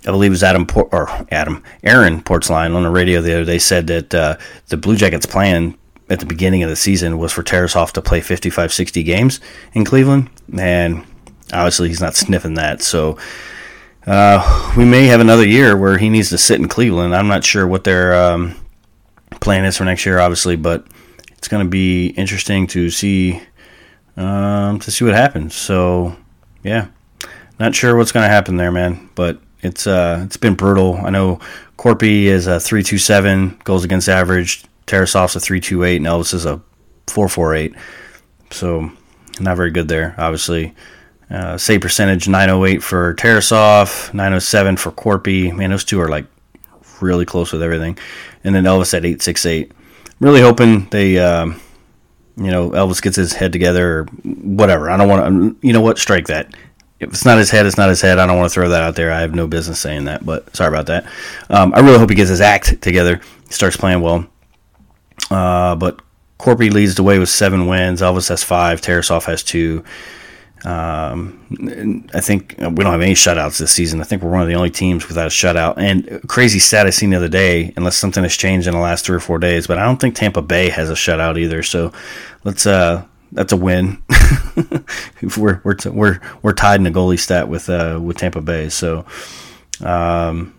I 0.06 0.10
believe 0.10 0.30
it 0.30 0.32
was 0.32 0.42
Adam 0.42 0.66
or 0.74 1.08
Adam 1.30 1.62
Aaron 1.82 2.22
Portzline 2.22 2.74
on 2.74 2.82
the 2.82 2.90
radio 2.90 3.20
the 3.20 3.34
other 3.34 3.44
day 3.44 3.58
said 3.58 3.86
that 3.88 4.14
uh, 4.14 4.36
the 4.68 4.76
Blue 4.76 4.96
Jackets 4.96 5.26
plan 5.26 5.76
at 6.08 6.20
the 6.20 6.26
beginning 6.26 6.62
of 6.62 6.70
the 6.70 6.76
season 6.76 7.18
was 7.18 7.32
for 7.32 7.42
Tarasov 7.42 7.92
to 7.92 8.02
play 8.02 8.20
55, 8.20 8.72
60 8.72 9.02
games 9.02 9.40
in 9.74 9.84
Cleveland, 9.84 10.30
and 10.56 11.04
obviously 11.52 11.88
he's 11.88 12.00
not 12.00 12.16
sniffing 12.16 12.54
that. 12.54 12.82
So 12.82 13.18
uh, 14.06 14.74
we 14.76 14.84
may 14.84 15.06
have 15.06 15.20
another 15.20 15.46
year 15.46 15.76
where 15.76 15.98
he 15.98 16.08
needs 16.08 16.30
to 16.30 16.38
sit 16.38 16.60
in 16.60 16.68
Cleveland. 16.68 17.14
I'm 17.14 17.28
not 17.28 17.44
sure 17.44 17.66
what 17.66 17.84
their 17.84 18.14
um, 18.14 18.56
plan 19.40 19.64
is 19.64 19.76
for 19.76 19.84
next 19.84 20.06
year, 20.06 20.18
obviously, 20.18 20.56
but 20.56 20.86
it's 21.36 21.48
going 21.48 21.64
to 21.64 21.70
be 21.70 22.08
interesting 22.08 22.66
to 22.68 22.90
see 22.90 23.40
um, 24.16 24.78
to 24.80 24.90
see 24.90 25.04
what 25.04 25.14
happens. 25.14 25.54
So 25.54 26.16
yeah, 26.62 26.88
not 27.58 27.74
sure 27.74 27.96
what's 27.96 28.12
going 28.12 28.24
to 28.24 28.28
happen 28.28 28.56
there, 28.56 28.72
man. 28.72 29.10
But 29.14 29.40
it's 29.62 29.86
uh, 29.86 30.22
it's 30.24 30.36
been 30.36 30.54
brutal. 30.54 30.96
I 30.96 31.10
know 31.10 31.40
Corpy 31.76 32.24
is 32.24 32.46
a 32.46 32.60
three 32.60 32.82
two 32.82 32.98
seven 32.98 33.58
goals 33.64 33.84
against 33.84 34.08
average. 34.08 34.64
Tarasov's 34.86 35.36
a 35.36 35.40
three 35.40 35.60
two 35.60 35.84
eight, 35.84 35.96
and 35.96 36.06
Elvis 36.06 36.34
is 36.34 36.46
a 36.46 36.60
four 37.06 37.28
four 37.28 37.54
eight. 37.54 37.74
So 38.50 38.90
not 39.40 39.56
very 39.56 39.70
good 39.70 39.88
there, 39.88 40.14
obviously. 40.18 40.74
Uh, 41.30 41.56
save 41.56 41.80
percentage 41.80 42.26
908 42.26 42.82
for 42.82 43.14
Tarasov, 43.14 44.12
907 44.12 44.76
for 44.76 44.90
Corpy. 44.90 45.54
Man, 45.54 45.70
those 45.70 45.84
two 45.84 46.00
are 46.00 46.08
like 46.08 46.26
really 47.00 47.24
close 47.24 47.52
with 47.52 47.62
everything. 47.62 47.96
And 48.42 48.54
then 48.54 48.64
Elvis 48.64 48.94
at 48.94 49.04
868. 49.04 49.72
Really 50.18 50.40
hoping 50.40 50.88
they, 50.90 51.18
um, 51.18 51.60
you 52.36 52.50
know, 52.50 52.70
Elvis 52.70 53.00
gets 53.00 53.16
his 53.16 53.32
head 53.32 53.52
together 53.52 54.00
or 54.00 54.04
whatever. 54.24 54.90
I 54.90 54.96
don't 54.96 55.08
want 55.08 55.60
to, 55.62 55.66
you 55.66 55.72
know 55.72 55.80
what, 55.80 55.98
strike 55.98 56.26
that. 56.26 56.52
If 57.00 57.08
it's 57.10 57.24
not 57.24 57.38
his 57.38 57.50
head, 57.50 57.66
it's 57.66 57.78
not 57.78 57.88
his 57.88 58.02
head. 58.02 58.18
I 58.18 58.26
don't 58.26 58.36
want 58.36 58.50
to 58.50 58.54
throw 58.54 58.68
that 58.68 58.82
out 58.82 58.94
there. 58.94 59.10
I 59.10 59.20
have 59.20 59.34
no 59.34 59.46
business 59.46 59.80
saying 59.80 60.04
that, 60.04 60.24
but 60.24 60.54
sorry 60.54 60.68
about 60.68 60.86
that. 60.86 61.06
Um, 61.48 61.72
I 61.74 61.80
really 61.80 61.98
hope 61.98 62.10
he 62.10 62.14
gets 62.14 62.28
his 62.28 62.42
act 62.42 62.80
together, 62.82 63.20
He 63.46 63.52
starts 63.52 63.76
playing 63.76 64.02
well. 64.02 64.26
Uh, 65.30 65.76
but 65.76 66.00
Corpy 66.38 66.70
leads 66.70 66.94
the 66.94 67.02
way 67.02 67.18
with 67.18 67.28
seven 67.28 67.66
wins. 67.66 68.02
Elvis 68.02 68.28
has 68.28 68.42
five. 68.42 68.80
Tarasov 68.80 69.24
has 69.24 69.42
two. 69.42 69.84
Um, 70.64 72.06
I 72.12 72.20
think 72.20 72.56
we 72.58 72.84
don't 72.84 72.92
have 72.92 73.00
any 73.00 73.14
shutouts 73.14 73.58
this 73.58 73.72
season. 73.72 74.00
I 74.00 74.04
think 74.04 74.22
we're 74.22 74.30
one 74.30 74.42
of 74.42 74.48
the 74.48 74.54
only 74.54 74.70
teams 74.70 75.08
without 75.08 75.26
a 75.26 75.30
shutout. 75.30 75.74
And 75.78 76.26
crazy 76.28 76.58
stat 76.58 76.86
I 76.86 76.90
seen 76.90 77.10
the 77.10 77.16
other 77.16 77.28
day, 77.28 77.72
unless 77.76 77.96
something 77.96 78.22
has 78.22 78.36
changed 78.36 78.66
in 78.66 78.74
the 78.74 78.80
last 78.80 79.06
three 79.06 79.16
or 79.16 79.20
four 79.20 79.38
days, 79.38 79.66
but 79.66 79.78
I 79.78 79.84
don't 79.84 79.98
think 79.98 80.14
Tampa 80.14 80.42
Bay 80.42 80.68
has 80.68 80.90
a 80.90 80.94
shutout 80.94 81.38
either. 81.38 81.62
So 81.62 81.92
let's 82.44 82.66
uh, 82.66 83.04
that's 83.32 83.52
a 83.52 83.56
win. 83.56 84.02
we're 85.36 85.60
we're 85.64 85.74
t- 85.74 85.90
we're 85.90 86.20
we're 86.42 86.52
tied 86.52 86.80
in 86.80 86.84
the 86.84 86.90
goalie 86.90 87.18
stat 87.18 87.48
with 87.48 87.68
uh, 87.68 87.98
with 88.02 88.16
Tampa 88.16 88.40
Bay. 88.40 88.68
So 88.68 89.06
um, 89.82 90.54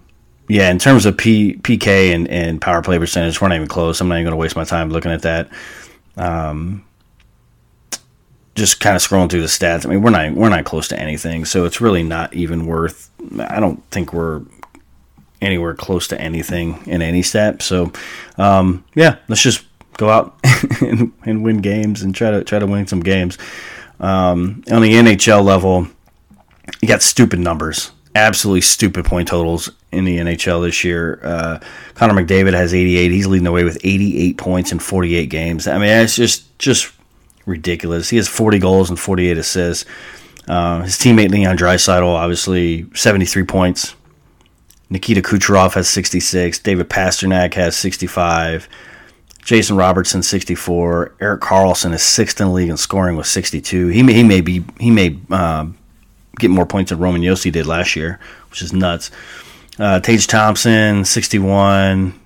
yeah, 0.47 0.69
in 0.69 0.79
terms 0.79 1.05
of 1.05 1.17
P, 1.17 1.55
PK 1.55 2.13
and, 2.13 2.27
and 2.27 2.59
power 2.59 2.81
play 2.81 2.99
percentage, 2.99 3.39
we're 3.39 3.47
not 3.47 3.55
even 3.55 3.67
close. 3.67 4.01
I'm 4.01 4.09
not 4.09 4.15
even 4.15 4.25
going 4.25 4.31
to 4.33 4.37
waste 4.37 4.55
my 4.55 4.65
time 4.65 4.89
looking 4.89 5.11
at 5.11 5.21
that. 5.21 5.49
Um, 6.17 6.83
just 8.55 8.81
kind 8.81 8.95
of 8.95 9.01
scrolling 9.01 9.29
through 9.29 9.41
the 9.41 9.47
stats. 9.47 9.85
I 9.85 9.89
mean, 9.89 10.01
we're 10.01 10.09
not 10.09 10.33
we're 10.33 10.49
not 10.49 10.65
close 10.65 10.89
to 10.89 10.99
anything, 10.99 11.45
so 11.45 11.63
it's 11.65 11.79
really 11.79 12.03
not 12.03 12.33
even 12.33 12.65
worth. 12.65 13.09
I 13.39 13.59
don't 13.59 13.81
think 13.91 14.11
we're 14.11 14.41
anywhere 15.41 15.73
close 15.73 16.07
to 16.09 16.19
anything 16.19 16.83
in 16.85 17.01
any 17.01 17.21
stat. 17.21 17.61
So, 17.61 17.91
um, 18.37 18.83
yeah, 18.93 19.17
let's 19.27 19.41
just 19.41 19.65
go 19.97 20.09
out 20.09 20.37
and, 20.81 21.11
and, 21.25 21.43
win 21.43 21.57
games 21.57 22.01
and 22.01 22.15
try 22.15 22.31
to 22.31 22.43
try 22.43 22.59
to 22.59 22.67
win 22.67 22.87
some 22.87 23.01
games. 23.01 23.37
Um, 23.99 24.63
on 24.71 24.81
the 24.81 24.93
NHL 24.93 25.43
level, 25.43 25.87
you 26.81 26.87
got 26.87 27.01
stupid 27.01 27.39
numbers. 27.39 27.91
absolutely 28.15 28.61
stupid 28.61 29.05
point 29.05 29.27
totals 29.27 29.69
in 29.91 30.05
the 30.05 30.17
NHL 30.17 30.63
this 30.63 30.83
year. 30.83 31.19
Uh, 31.23 31.59
Connor 31.95 32.13
McDavid 32.13 32.53
has 32.53 32.73
88. 32.73 33.11
He's 33.11 33.27
leading 33.27 33.43
the 33.43 33.51
way 33.51 33.63
with 33.63 33.77
88 33.83 34.37
points 34.37 34.71
in 34.71 34.79
48 34.79 35.29
games. 35.29 35.67
I 35.67 35.77
mean, 35.77 35.89
it's 35.89 36.15
just 36.15 36.57
just 36.57 36.91
ridiculous. 37.45 38.09
He 38.09 38.17
has 38.17 38.27
40 38.27 38.59
goals 38.59 38.89
and 38.89 38.99
48 38.99 39.37
assists. 39.37 39.89
Uh, 40.47 40.81
his 40.81 40.97
teammate 40.97 41.29
Leon 41.29 41.57
Draisaitl, 41.57 42.05
obviously 42.05 42.87
73 42.95 43.43
points. 43.43 43.95
Nikita 44.89 45.21
Kucherov 45.21 45.73
has 45.73 45.89
66. 45.89 46.59
David 46.59 46.89
Pastrnak 46.89 47.53
has 47.53 47.77
65. 47.77 48.67
Jason 49.43 49.75
Robertson 49.75 50.21
64. 50.21 51.15
Erik 51.19 51.41
Karlsson 51.41 51.93
is 51.93 52.01
sixth 52.01 52.39
in 52.39 52.47
the 52.47 52.53
league 52.53 52.69
in 52.69 52.77
scoring 52.77 53.15
with 53.17 53.27
62. 53.27 53.87
He 53.87 54.03
may, 54.03 54.13
he 54.13 54.23
may 54.23 54.41
be 54.41 54.63
he 54.79 54.91
may 54.91 55.17
um, 55.29 55.77
get 56.39 56.49
more 56.49 56.65
points 56.65 56.89
than 56.89 56.99
Roman 56.99 57.21
Josi 57.21 57.51
did 57.51 57.65
last 57.65 57.95
year, 57.95 58.19
which 58.49 58.61
is 58.61 58.73
nuts. 58.73 59.11
Uh, 59.79 59.99
Tage 59.99 60.27
Thompson 60.27 61.05
61. 61.05 62.19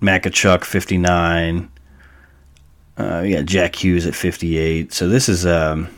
Matt 0.00 0.22
Tkachuk 0.22 0.64
59. 0.64 1.70
Uh, 2.98 3.22
yeah, 3.26 3.42
Jack 3.42 3.76
Hughes 3.76 4.06
at 4.06 4.14
58. 4.14 4.92
So 4.92 5.08
this 5.08 5.28
is 5.28 5.44
um, 5.44 5.88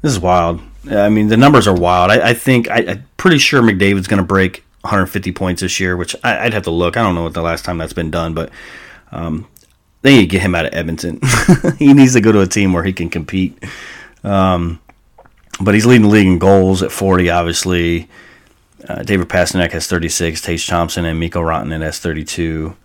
this 0.00 0.12
is 0.12 0.18
wild. 0.18 0.60
I 0.90 1.08
mean, 1.08 1.28
the 1.28 1.36
numbers 1.36 1.68
are 1.68 1.74
wild. 1.74 2.10
I, 2.10 2.30
I 2.30 2.34
think 2.34 2.68
I, 2.68 2.78
am 2.78 3.04
pretty 3.16 3.38
sure 3.38 3.62
McDavid's 3.62 4.08
going 4.08 4.18
to 4.18 4.26
break 4.26 4.64
150 4.80 5.30
points 5.32 5.60
this 5.60 5.78
year, 5.78 5.96
which 5.96 6.16
I, 6.24 6.44
would 6.44 6.54
have 6.54 6.64
to 6.64 6.72
look. 6.72 6.96
I 6.96 7.02
don't 7.02 7.14
know 7.14 7.22
what 7.22 7.34
the 7.34 7.42
last 7.42 7.64
time 7.64 7.78
that's 7.78 7.92
been 7.92 8.10
done, 8.10 8.34
but 8.34 8.50
um, 9.12 9.46
they 10.02 10.16
need 10.16 10.22
to 10.22 10.26
get 10.26 10.42
him 10.42 10.54
out 10.54 10.66
of 10.66 10.74
Edmonton. 10.74 11.20
he 11.78 11.92
needs 11.94 12.14
to 12.14 12.20
go 12.20 12.32
to 12.32 12.40
a 12.40 12.46
team 12.46 12.72
where 12.72 12.82
he 12.82 12.92
can 12.92 13.08
compete. 13.08 13.62
Um, 14.24 14.80
but 15.60 15.74
he's 15.74 15.86
leading 15.86 16.02
the 16.02 16.08
league 16.08 16.26
in 16.26 16.38
goals 16.38 16.82
at 16.82 16.90
40, 16.90 17.30
obviously. 17.30 18.08
Uh, 18.88 19.02
David 19.02 19.28
Pastrnak 19.28 19.70
has 19.72 19.86
36. 19.86 20.40
Tage 20.40 20.66
Thompson 20.66 21.04
and 21.04 21.20
Mikko 21.20 21.40
Rantanen 21.40 21.82
has 21.82 21.98
32. 22.00 22.76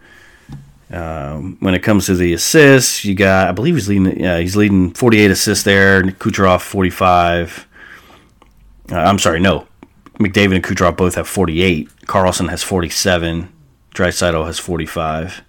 Um, 0.89 1.57
when 1.60 1.74
it 1.74 1.79
comes 1.79 2.05
to 2.05 2.15
the 2.15 2.34
assists, 2.34 3.03
you 3.03 3.13
got 3.13 3.50
I 3.50 3.51
believe 3.51 3.75
he's 3.75 3.89
leading. 3.89 4.19
Yeah, 4.19 4.39
he's 4.39 4.55
leading 4.55 4.93
48 4.93 5.31
assists 5.31 5.63
there. 5.63 6.03
Kucherov 6.03 6.62
45. 6.62 7.67
Uh, 8.91 8.96
I'm 8.96 9.19
sorry, 9.19 9.39
no. 9.39 9.67
McDavid 10.19 10.55
and 10.55 10.63
Kucherov 10.63 10.96
both 10.96 11.15
have 11.15 11.27
48. 11.27 11.89
Karlsson 12.05 12.50
has 12.50 12.63
47. 12.63 13.51
Draisaitl 13.93 14.46
has 14.46 14.60
45. 14.60 15.43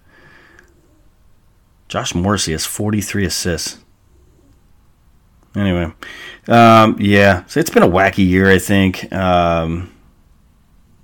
Josh 1.89 2.15
Morrissey 2.15 2.53
has 2.53 2.65
43 2.65 3.25
assists. 3.25 3.79
Anyway, 5.55 5.91
um, 6.47 6.95
yeah, 6.99 7.43
so 7.47 7.59
it's 7.59 7.71
been 7.71 7.83
a 7.83 7.87
wacky 7.87 8.25
year. 8.25 8.49
I 8.49 8.59
think 8.59 9.11
um, 9.11 9.91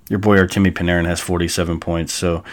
your 0.08 0.20
boy 0.20 0.38
Artemi 0.38 0.72
Panarin 0.72 1.04
has 1.06 1.20
47 1.20 1.80
points. 1.80 2.12
So, 2.12 2.44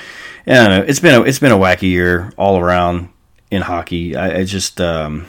yeah, 0.45 0.63
I 0.63 0.67
don't 0.67 0.79
know, 0.79 0.85
it's 0.87 0.99
been 0.99 1.21
a, 1.21 1.23
it's 1.23 1.37
been 1.37 1.51
a 1.51 1.57
wacky 1.57 1.83
year 1.83 2.33
all 2.35 2.57
around 2.57 3.09
in 3.51 3.61
hockey. 3.61 4.15
I, 4.15 4.39
I 4.39 4.43
just 4.43 4.81
um, 4.81 5.27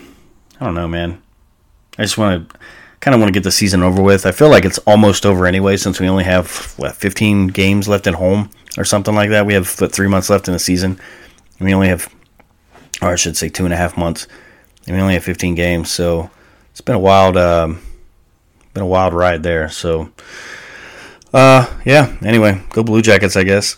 I 0.59 0.65
don't 0.65 0.75
know, 0.75 0.89
man. 0.89 1.23
I 1.99 2.03
just 2.03 2.17
want 2.17 2.49
to 2.49 2.59
kind 3.01 3.15
of 3.15 3.21
want 3.21 3.29
to 3.29 3.39
get 3.39 3.45
the 3.45 3.53
season 3.53 3.83
over 3.83 4.03
with. 4.03 4.25
I 4.25 4.33
feel 4.33 4.49
like 4.49 4.65
it's 4.65 4.79
almost 4.79 5.27
over 5.27 5.47
anyway, 5.47 5.77
since 5.77 6.01
we 6.01 6.09
only 6.09 6.25
have 6.25 6.73
what 6.79 6.97
15 6.97 7.49
games 7.49 7.87
left 7.89 8.07
at 8.07 8.15
home 8.15 8.49
or 8.79 8.85
something 8.85 9.15
like 9.15 9.29
that. 9.29 9.45
We 9.45 9.53
have 9.53 9.79
what, 9.79 9.93
three 9.93 10.09
months 10.09 10.31
left 10.31 10.49
in 10.49 10.55
the 10.55 10.59
season. 10.59 10.99
And 11.59 11.69
we 11.69 11.75
only 11.75 11.89
have 11.89 12.13
or 13.05 13.13
I 13.13 13.17
should 13.17 13.37
say 13.37 13.49
two 13.49 13.65
and 13.65 13.75
a 13.75 13.77
half 13.77 13.97
months. 13.97 14.27
And 14.87 14.97
we 14.97 15.03
only 15.03 15.15
have 15.15 15.25
15 15.25 15.55
games, 15.55 15.91
so 15.91 16.31
it's 16.71 16.81
been 16.81 16.95
a 16.97 17.01
wild, 17.01 17.37
um, 17.37 17.81
been 18.75 18.83
a 18.83 18.87
wild 18.87 19.15
ride 19.15 19.43
there. 19.43 19.69
So, 19.69 20.11
uh, 21.33 21.73
yeah. 21.85 22.15
Anyway, 22.25 22.61
go 22.71 22.83
Blue 22.83 23.03
Jackets, 23.03 23.37
I 23.37 23.45
guess. 23.45 23.77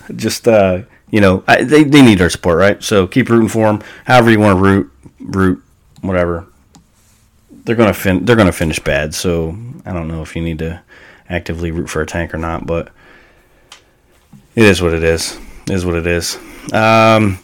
Just 0.16 0.48
uh, 0.48 0.82
you 1.10 1.20
know, 1.20 1.44
I, 1.46 1.64
they 1.64 1.84
they 1.84 2.02
need 2.02 2.20
our 2.20 2.30
support, 2.30 2.58
right? 2.58 2.82
So 2.82 3.06
keep 3.06 3.28
rooting 3.30 3.48
for 3.48 3.66
them. 3.66 3.82
However 4.04 4.30
you 4.30 4.40
want 4.40 4.56
to 4.58 4.62
root, 4.62 4.92
root, 5.20 5.62
whatever. 6.00 6.46
They're 7.50 7.76
gonna 7.76 7.94
fin- 7.94 8.24
They're 8.24 8.36
gonna 8.36 8.52
finish 8.52 8.78
bad. 8.78 9.14
So 9.14 9.56
I 9.84 9.92
don't 9.92 10.08
know 10.08 10.22
if 10.22 10.36
you 10.36 10.42
need 10.42 10.58
to 10.60 10.82
actively 11.28 11.70
root 11.70 11.88
for 11.88 12.00
a 12.00 12.06
tank 12.06 12.34
or 12.34 12.38
not, 12.38 12.66
but 12.66 12.90
it 14.54 14.64
is 14.64 14.80
what 14.82 14.92
it 14.92 15.02
is. 15.02 15.38
It 15.66 15.74
is 15.74 15.84
what 15.84 15.94
it 15.94 16.06
is. 16.06 16.36
Um, 16.72 17.38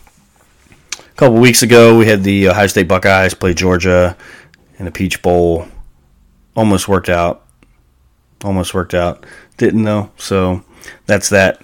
a 1.14 1.16
couple 1.16 1.38
weeks 1.38 1.62
ago, 1.62 1.96
we 1.96 2.06
had 2.06 2.24
the 2.24 2.48
Ohio 2.48 2.66
State 2.66 2.88
Buckeyes 2.88 3.34
play 3.34 3.54
Georgia 3.54 4.16
in 4.78 4.84
the 4.84 4.90
Peach 4.90 5.22
Bowl. 5.22 5.68
Almost 6.56 6.88
worked 6.88 7.08
out. 7.08 7.46
Almost 8.42 8.74
worked 8.74 8.94
out. 8.94 9.24
Didn't 9.56 9.84
though. 9.84 10.10
So 10.16 10.64
that's 11.06 11.28
that. 11.28 11.62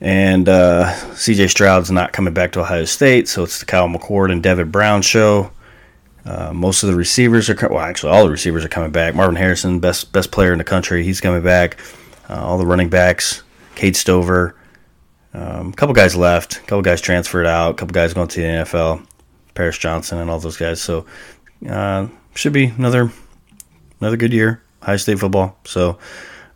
And 0.00 0.48
uh, 0.48 0.94
CJ 1.10 1.50
Stroud's 1.50 1.90
not 1.90 2.14
coming 2.14 2.32
back 2.32 2.52
to 2.52 2.60
Ohio 2.60 2.86
State, 2.86 3.28
so 3.28 3.42
it's 3.42 3.60
the 3.60 3.66
Kyle 3.66 3.86
McCord 3.86 4.32
and 4.32 4.42
Devin 4.42 4.70
Brown 4.70 5.02
show. 5.02 5.52
Uh, 6.24 6.54
most 6.54 6.82
of 6.82 6.88
the 6.88 6.96
receivers 6.96 7.50
are 7.50 7.68
well, 7.68 7.80
actually 7.80 8.12
all 8.12 8.24
the 8.24 8.30
receivers 8.30 8.64
are 8.64 8.68
coming 8.68 8.92
back. 8.92 9.14
Marvin 9.14 9.36
Harrison, 9.36 9.78
best 9.78 10.10
best 10.12 10.30
player 10.30 10.52
in 10.52 10.58
the 10.58 10.64
country, 10.64 11.04
he's 11.04 11.20
coming 11.20 11.42
back. 11.42 11.78
Uh, 12.30 12.42
all 12.42 12.56
the 12.56 12.66
running 12.66 12.88
backs, 12.88 13.42
Cade 13.74 13.96
Stover, 13.96 14.54
um, 15.32 15.68
a 15.68 15.72
couple 15.72 15.94
guys 15.94 16.16
left, 16.16 16.56
a 16.56 16.60
couple 16.60 16.82
guys 16.82 17.00
transferred 17.00 17.46
out, 17.46 17.72
a 17.72 17.74
couple 17.74 17.92
guys 17.92 18.14
going 18.14 18.28
to 18.28 18.40
the 18.40 18.46
NFL, 18.46 19.06
Paris 19.54 19.78
Johnson 19.78 20.18
and 20.18 20.30
all 20.30 20.40
those 20.40 20.56
guys. 20.56 20.82
So 20.82 21.06
uh, 21.68 22.08
should 22.34 22.52
be 22.52 22.66
another 22.66 23.12
another 24.00 24.16
good 24.16 24.32
year, 24.32 24.62
high 24.82 24.96
state 24.96 25.18
football. 25.18 25.56
So 25.64 25.98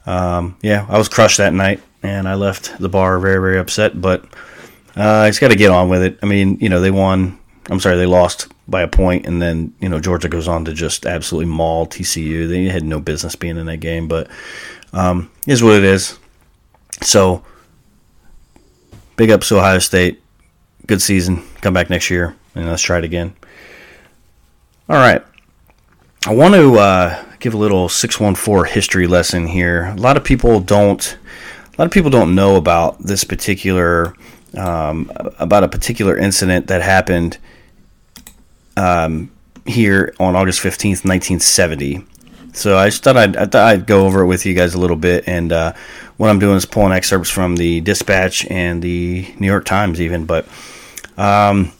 um, 0.06 0.56
yeah, 0.62 0.86
I 0.88 0.98
was 0.98 1.08
crushed 1.08 1.38
that 1.38 1.52
night, 1.52 1.80
and 2.02 2.28
I 2.28 2.34
left 2.34 2.78
the 2.78 2.88
bar 2.88 3.18
very 3.18 3.40
very 3.40 3.58
upset. 3.58 4.00
But 4.00 4.24
uh, 4.96 5.02
I 5.02 5.28
just 5.28 5.40
got 5.40 5.48
to 5.48 5.56
get 5.56 5.70
on 5.70 5.88
with 5.88 6.02
it. 6.02 6.18
I 6.22 6.26
mean, 6.26 6.58
you 6.60 6.68
know, 6.68 6.80
they 6.80 6.90
won. 6.90 7.38
I'm 7.70 7.80
sorry, 7.80 7.96
they 7.96 8.06
lost 8.06 8.48
by 8.68 8.82
a 8.82 8.88
point, 8.88 9.26
and 9.26 9.40
then 9.40 9.72
you 9.80 9.88
know 9.88 10.00
Georgia 10.00 10.28
goes 10.28 10.48
on 10.48 10.64
to 10.64 10.72
just 10.72 11.06
absolutely 11.06 11.50
maul 11.50 11.86
TCU. 11.86 12.48
They 12.48 12.64
had 12.64 12.82
no 12.82 13.00
business 13.00 13.36
being 13.36 13.56
in 13.56 13.66
that 13.66 13.78
game, 13.78 14.08
but 14.08 14.28
um, 14.92 15.30
is 15.46 15.62
what 15.62 15.76
it 15.76 15.84
is. 15.84 16.18
So 17.02 17.44
big 19.16 19.30
ups 19.30 19.48
to 19.48 19.58
Ohio 19.58 19.78
State. 19.78 20.22
Good 20.86 21.00
season. 21.00 21.42
Come 21.60 21.74
back 21.74 21.90
next 21.90 22.10
year 22.10 22.36
and 22.54 22.68
let's 22.68 22.82
try 22.82 22.98
it 22.98 23.04
again. 23.04 23.34
All 24.88 24.96
right. 24.96 25.22
I 26.26 26.34
want 26.34 26.54
to 26.54 26.78
uh, 26.78 27.24
give 27.40 27.54
a 27.54 27.58
little 27.58 27.88
614 27.88 28.72
history 28.72 29.06
lesson 29.06 29.46
here. 29.46 29.84
A 29.86 29.96
lot 29.96 30.16
of 30.16 30.24
people 30.24 30.60
don't. 30.60 31.18
A 31.66 31.76
lot 31.80 31.86
of 31.86 31.90
people 31.90 32.10
don't 32.10 32.34
know 32.34 32.56
about 32.56 33.00
this 33.00 33.24
particular 33.24 34.14
um, 34.56 35.10
about 35.38 35.64
a 35.64 35.68
particular 35.68 36.16
incident 36.16 36.68
that 36.68 36.82
happened 36.82 37.38
um, 38.76 39.30
here 39.66 40.14
on 40.20 40.36
August 40.36 40.60
15th, 40.60 41.04
1970. 41.04 42.04
So 42.54 42.78
I 42.78 42.88
just 42.88 43.02
thought 43.02 43.16
I'd, 43.16 43.36
I 43.36 43.46
thought 43.46 43.66
I'd 43.66 43.86
go 43.86 44.06
over 44.06 44.22
it 44.22 44.26
with 44.26 44.46
you 44.46 44.54
guys 44.54 44.74
a 44.74 44.78
little 44.78 44.96
bit. 44.96 45.24
And 45.26 45.52
uh, 45.52 45.72
what 46.16 46.30
I'm 46.30 46.38
doing 46.38 46.56
is 46.56 46.64
pulling 46.64 46.92
excerpts 46.92 47.28
from 47.28 47.56
the 47.56 47.80
Dispatch 47.80 48.46
and 48.46 48.80
the 48.80 49.34
New 49.38 49.46
York 49.46 49.64
Times, 49.64 50.00
even. 50.00 50.24
But 50.24 50.46
um, 51.16 51.72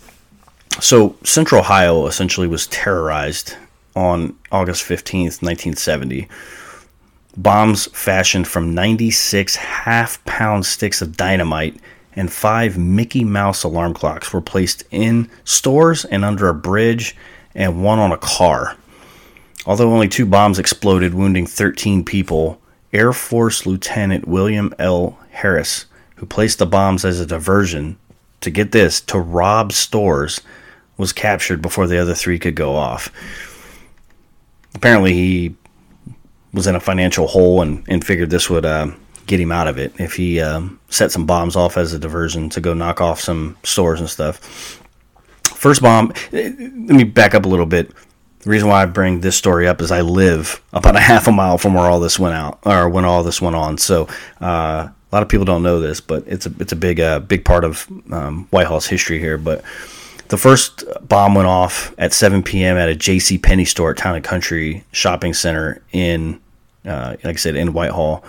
so 0.81 1.17
Central 1.23 1.61
Ohio 1.61 2.07
essentially 2.07 2.49
was 2.49 2.67
terrorized 2.67 3.57
on 3.95 4.37
August 4.51 4.85
15th, 4.85 5.43
1970. 5.43 6.29
Bombs 7.37 7.87
fashioned 7.87 8.47
from 8.47 8.75
96 8.75 9.57
half 9.57 10.25
pound 10.25 10.67
sticks 10.67 11.01
of 11.01 11.17
dynamite 11.17 11.81
and 12.17 12.33
five 12.33 12.79
Mickey 12.79 13.25
Mouse 13.25 13.65
alarm 13.65 13.95
clocks 13.95 14.33
were 14.33 14.41
placed 14.41 14.85
in 14.91 15.29
stores 15.45 16.05
and 16.05 16.25
under 16.25 16.49
a 16.49 16.55
bridge 16.55 17.17
and 17.55 17.83
one 17.83 17.99
on 17.99 18.13
a 18.13 18.17
car. 18.17 18.77
Although 19.67 19.93
only 19.93 20.09
two 20.09 20.27
bombs 20.27 20.59
exploded, 20.59 21.15
wounding 21.15 21.47
13 21.47 22.05
people, 22.05 22.61
Air 22.93 23.13
Force 23.13 23.67
Lieutenant 23.67 24.29
William 24.29 24.75
L. 24.79 25.19
Harris, 25.31 25.87
who 26.17 26.27
placed 26.27 26.59
the 26.59 26.67
bombs 26.67 27.05
as 27.05 27.19
a 27.19 27.27
diversion 27.27 27.99
to 28.41 28.51
get 28.51 28.73
this, 28.73 29.01
to 29.03 29.19
rob 29.19 29.73
stores, 29.73 30.41
was 30.97 31.13
captured 31.13 31.63
before 31.63 31.87
the 31.87 31.99
other 31.99 32.15
three 32.15 32.39
could 32.39 32.55
go 32.55 32.77
off. 32.77 33.11
Apparently, 34.75 35.13
he 35.13 35.55
was 36.53 36.67
in 36.67 36.77
a 36.77 36.81
financial 36.81 37.27
hole 37.27 37.63
and, 37.63 37.85
and 37.89 38.05
figured 38.05 38.31
this 38.31 38.49
would 38.49 38.65
uh, 38.65 38.91
get 39.27 39.41
him 39.41 39.51
out 39.51 39.67
of 39.67 39.79
it 39.79 39.93
if 39.99 40.15
he 40.15 40.41
um, 40.41 40.79
set 40.89 41.11
some 41.11 41.27
bombs 41.27 41.57
off 41.57 41.77
as 41.77 41.93
a 41.93 41.99
diversion 41.99 42.49
to 42.51 42.61
go 42.61 42.75
knock 42.75 43.01
off 43.01 43.21
some 43.21 43.57
stores 43.65 44.01
and 44.01 44.09
stuff. 44.09 44.81
First 45.45 45.83
bomb, 45.83 46.13
let 46.31 46.59
me 46.59 47.05
back 47.05 47.35
up 47.35 47.45
a 47.45 47.49
little 47.49 47.67
bit. 47.67 47.91
The 48.45 48.51
reason 48.51 48.69
why 48.69 48.83
I 48.83 48.87
bring 48.87 49.21
this 49.21 49.37
story 49.37 49.67
up 49.67 49.81
is 49.81 49.91
I 49.91 50.03
live 50.03 50.63
about 50.73 50.97
a 50.97 51.01
half 51.01 51.27
a 51.27 51.33
mile 51.33 51.59
from 51.59 51.75
where 51.75 51.87
all 51.87 51.99
this 51.99 52.19
went 52.19 52.35
out, 52.35 52.59
or 52.65 52.89
when 52.89 53.05
all 53.05 53.23
this 53.23 53.41
went 53.41 53.57
on. 53.57 53.79
So 53.79 54.07
uh, 54.41 54.89
a 54.89 55.11
lot 55.13 55.23
of 55.23 55.29
people 55.31 55.47
don't 55.47 55.63
know 55.63 55.81
this, 55.81 56.01
but 56.01 56.25
it's 56.27 56.45
a 56.45 56.53
it's 56.61 56.73
a 56.73 56.77
big 56.77 57.01
uh, 57.01 57.21
big 57.21 57.45
part 57.45 57.65
of 57.65 57.87
um, 58.13 58.47
Whitehall's 58.51 58.87
history 58.87 59.19
here. 59.19 59.39
But 59.39 59.65
the 60.29 60.37
first 60.37 60.85
bomb 61.09 61.35
went 61.35 61.49
off 61.49 61.95
at 61.97 62.13
7 62.13 62.43
p.m. 62.43 62.77
at 62.77 62.89
a 62.89 62.95
J.C. 62.95 63.39
Penney 63.39 63.65
store 63.65 63.93
at 63.93 63.97
Town 63.97 64.15
and 64.15 64.25
Country 64.25 64.85
Shopping 64.93 65.33
Center 65.33 65.83
in 65.93 66.39
uh, 66.87 67.17
like 67.25 67.37
I 67.37 67.39
said, 67.39 67.57
in 67.57 67.73
Whitehall, 67.73 68.25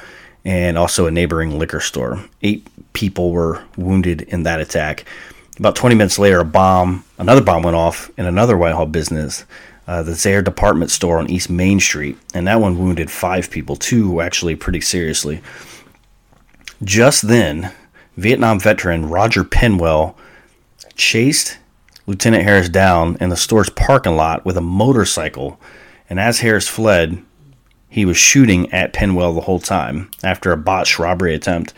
and 0.45 0.77
also 0.77 1.07
a 1.07 1.11
neighboring 1.11 1.59
liquor 1.59 1.79
store. 1.79 2.23
Eight 2.41 2.67
people 2.93 3.31
were 3.31 3.63
wounded 3.75 4.21
in 4.21 4.43
that 4.43 4.61
attack. 4.61 5.05
About 5.59 5.75
20 5.75 5.95
minutes 5.95 6.19
later, 6.19 6.39
a 6.39 6.45
bomb, 6.45 7.03
another 7.17 7.41
bomb 7.41 7.63
went 7.63 7.75
off 7.75 8.09
in 8.17 8.25
another 8.25 8.57
Whitehall 8.57 8.85
business, 8.85 9.45
uh, 9.87 10.03
the 10.03 10.13
Zayre 10.13 10.43
department 10.43 10.91
store 10.91 11.19
on 11.19 11.29
East 11.29 11.49
Main 11.49 11.79
Street, 11.79 12.17
and 12.33 12.47
that 12.47 12.61
one 12.61 12.77
wounded 12.77 13.11
five 13.11 13.51
people, 13.51 13.75
two 13.75 14.21
actually 14.21 14.55
pretty 14.55 14.81
seriously. 14.81 15.41
Just 16.83 17.27
then, 17.27 17.71
Vietnam 18.17 18.59
veteran 18.59 19.09
Roger 19.09 19.43
Penwell 19.43 20.15
chased 20.95 21.57
Lieutenant 22.07 22.43
Harris 22.43 22.69
down 22.69 23.17
in 23.19 23.29
the 23.29 23.37
store's 23.37 23.69
parking 23.69 24.15
lot 24.15 24.45
with 24.45 24.57
a 24.57 24.61
motorcycle, 24.61 25.59
and 26.09 26.19
as 26.19 26.39
Harris 26.39 26.67
fled, 26.67 27.23
he 27.89 28.05
was 28.05 28.17
shooting 28.17 28.71
at 28.73 28.93
Penwell 28.93 29.33
the 29.33 29.41
whole 29.41 29.59
time 29.59 30.11
after 30.23 30.51
a 30.51 30.57
botched 30.57 30.99
robbery 30.99 31.33
attempt. 31.33 31.73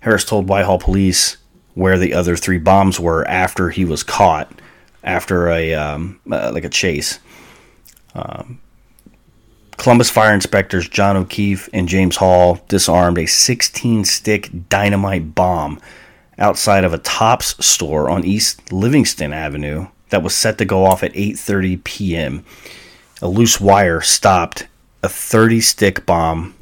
Harris 0.00 0.24
told 0.24 0.48
Whitehall 0.48 0.78
police 0.78 1.38
where 1.74 1.98
the 1.98 2.12
other 2.12 2.36
three 2.36 2.58
bombs 2.58 2.98
were 2.98 3.26
after 3.26 3.70
he 3.70 3.84
was 3.84 4.02
caught 4.02 4.52
after 5.04 5.48
a 5.48 5.74
um, 5.74 6.20
uh, 6.30 6.50
like 6.52 6.64
a 6.64 6.68
chase. 6.68 7.18
Um, 8.18 8.60
Columbus 9.76 10.10
fire 10.10 10.34
inspectors 10.34 10.88
John 10.88 11.16
O'Keefe 11.16 11.68
and 11.72 11.88
James 11.88 12.16
Hall 12.16 12.60
disarmed 12.68 13.18
a 13.18 13.26
16 13.26 14.04
stick 14.04 14.50
dynamite 14.68 15.34
bomb 15.34 15.80
outside 16.36 16.84
of 16.84 16.92
a 16.92 16.98
Tops 16.98 17.64
store 17.64 18.10
on 18.10 18.24
East 18.24 18.72
Livingston 18.72 19.32
Avenue 19.32 19.86
that 20.10 20.22
was 20.22 20.34
set 20.34 20.58
to 20.58 20.64
go 20.64 20.84
off 20.84 21.02
at 21.02 21.12
8:30 21.12 21.84
p.m. 21.84 22.44
A 23.22 23.28
loose 23.28 23.60
wire 23.60 24.00
stopped 24.00 24.66
a 25.02 25.08
30 25.08 25.60
stick 25.60 26.06
bomb 26.06 26.54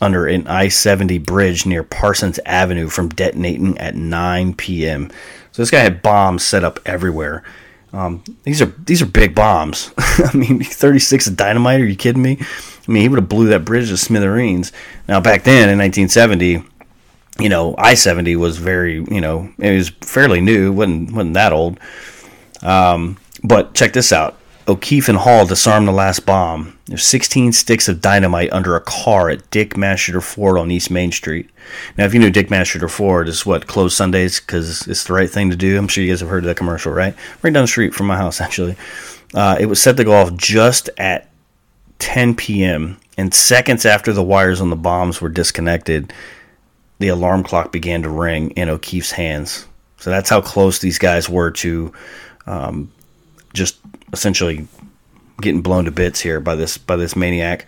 under 0.00 0.26
an 0.26 0.46
I-70 0.48 1.24
bridge 1.24 1.64
near 1.64 1.82
Parsons 1.82 2.40
Avenue 2.44 2.88
from 2.88 3.10
detonating 3.10 3.78
at 3.78 3.94
9 3.94 4.54
p.m. 4.54 5.10
So 5.52 5.62
this 5.62 5.70
guy 5.70 5.80
had 5.80 6.02
bombs 6.02 6.44
set 6.44 6.64
up 6.64 6.80
everywhere. 6.84 7.44
Um, 7.92 8.24
these 8.44 8.62
are 8.62 8.66
these 8.66 9.02
are 9.02 9.06
big 9.06 9.34
bombs. 9.34 9.92
I 9.98 10.30
mean, 10.34 10.62
36 10.62 11.26
of 11.26 11.36
dynamite. 11.36 11.80
Are 11.80 11.86
you 11.86 11.96
kidding 11.96 12.22
me? 12.22 12.38
I 12.40 12.90
mean, 12.92 13.02
he 13.02 13.08
would 13.08 13.18
have 13.18 13.28
blew 13.28 13.48
that 13.48 13.64
bridge 13.64 13.88
to 13.88 13.96
smithereens. 13.96 14.72
Now 15.08 15.20
back 15.20 15.44
then 15.44 15.68
in 15.68 15.78
1970, 15.78 16.64
you 17.38 17.48
know, 17.48 17.74
I 17.76 17.94
70 17.94 18.36
was 18.36 18.58
very, 18.58 19.04
you 19.10 19.20
know, 19.20 19.50
it 19.58 19.72
was 19.72 19.90
fairly 19.90 20.40
new, 20.40 20.72
wasn't 20.72 21.12
wasn't 21.12 21.34
that 21.34 21.52
old. 21.52 21.78
Um, 22.62 23.18
but 23.44 23.74
check 23.74 23.92
this 23.92 24.12
out. 24.12 24.38
O'Keefe 24.68 25.08
and 25.08 25.18
Hall 25.18 25.44
disarmed 25.44 25.88
the 25.88 25.92
last 25.92 26.24
bomb. 26.24 26.78
There's 26.86 27.04
16 27.04 27.52
sticks 27.52 27.88
of 27.88 28.00
dynamite 28.00 28.52
under 28.52 28.76
a 28.76 28.80
car 28.80 29.28
at 29.28 29.50
Dick 29.50 29.74
Masheter 29.74 30.22
Ford 30.22 30.56
on 30.56 30.70
East 30.70 30.90
Main 30.90 31.10
Street. 31.10 31.50
Now, 31.98 32.04
if 32.04 32.14
you 32.14 32.20
knew 32.20 32.30
Dick 32.30 32.48
Masheter 32.48 32.88
Ford 32.88 33.28
is 33.28 33.44
what 33.44 33.66
closed 33.66 33.96
Sundays 33.96 34.38
because 34.38 34.86
it's 34.86 35.04
the 35.04 35.14
right 35.14 35.28
thing 35.28 35.50
to 35.50 35.56
do. 35.56 35.76
I'm 35.76 35.88
sure 35.88 36.04
you 36.04 36.10
guys 36.10 36.20
have 36.20 36.28
heard 36.28 36.44
of 36.44 36.48
that 36.48 36.56
commercial, 36.56 36.92
right? 36.92 37.14
Right 37.42 37.52
down 37.52 37.64
the 37.64 37.68
street 37.68 37.94
from 37.94 38.06
my 38.06 38.16
house, 38.16 38.40
actually. 38.40 38.76
Uh, 39.34 39.56
it 39.58 39.66
was 39.66 39.82
set 39.82 39.96
to 39.96 40.04
go 40.04 40.12
off 40.12 40.36
just 40.36 40.90
at 40.96 41.28
10 41.98 42.36
p.m. 42.36 42.98
And 43.18 43.34
seconds 43.34 43.84
after 43.84 44.12
the 44.12 44.22
wires 44.22 44.60
on 44.60 44.70
the 44.70 44.76
bombs 44.76 45.20
were 45.20 45.28
disconnected, 45.28 46.12
the 46.98 47.08
alarm 47.08 47.42
clock 47.42 47.72
began 47.72 48.02
to 48.02 48.08
ring 48.08 48.50
in 48.52 48.68
O'Keefe's 48.68 49.10
hands. 49.10 49.66
So 49.98 50.10
that's 50.10 50.30
how 50.30 50.40
close 50.40 50.78
these 50.78 50.98
guys 50.98 51.28
were 51.28 51.50
to 51.50 51.92
um, 52.46 52.92
just 53.54 53.78
essentially 54.12 54.66
getting 55.40 55.62
blown 55.62 55.84
to 55.84 55.90
bits 55.90 56.20
here 56.20 56.40
by 56.40 56.54
this 56.54 56.78
by 56.78 56.96
this 56.96 57.16
maniac. 57.16 57.66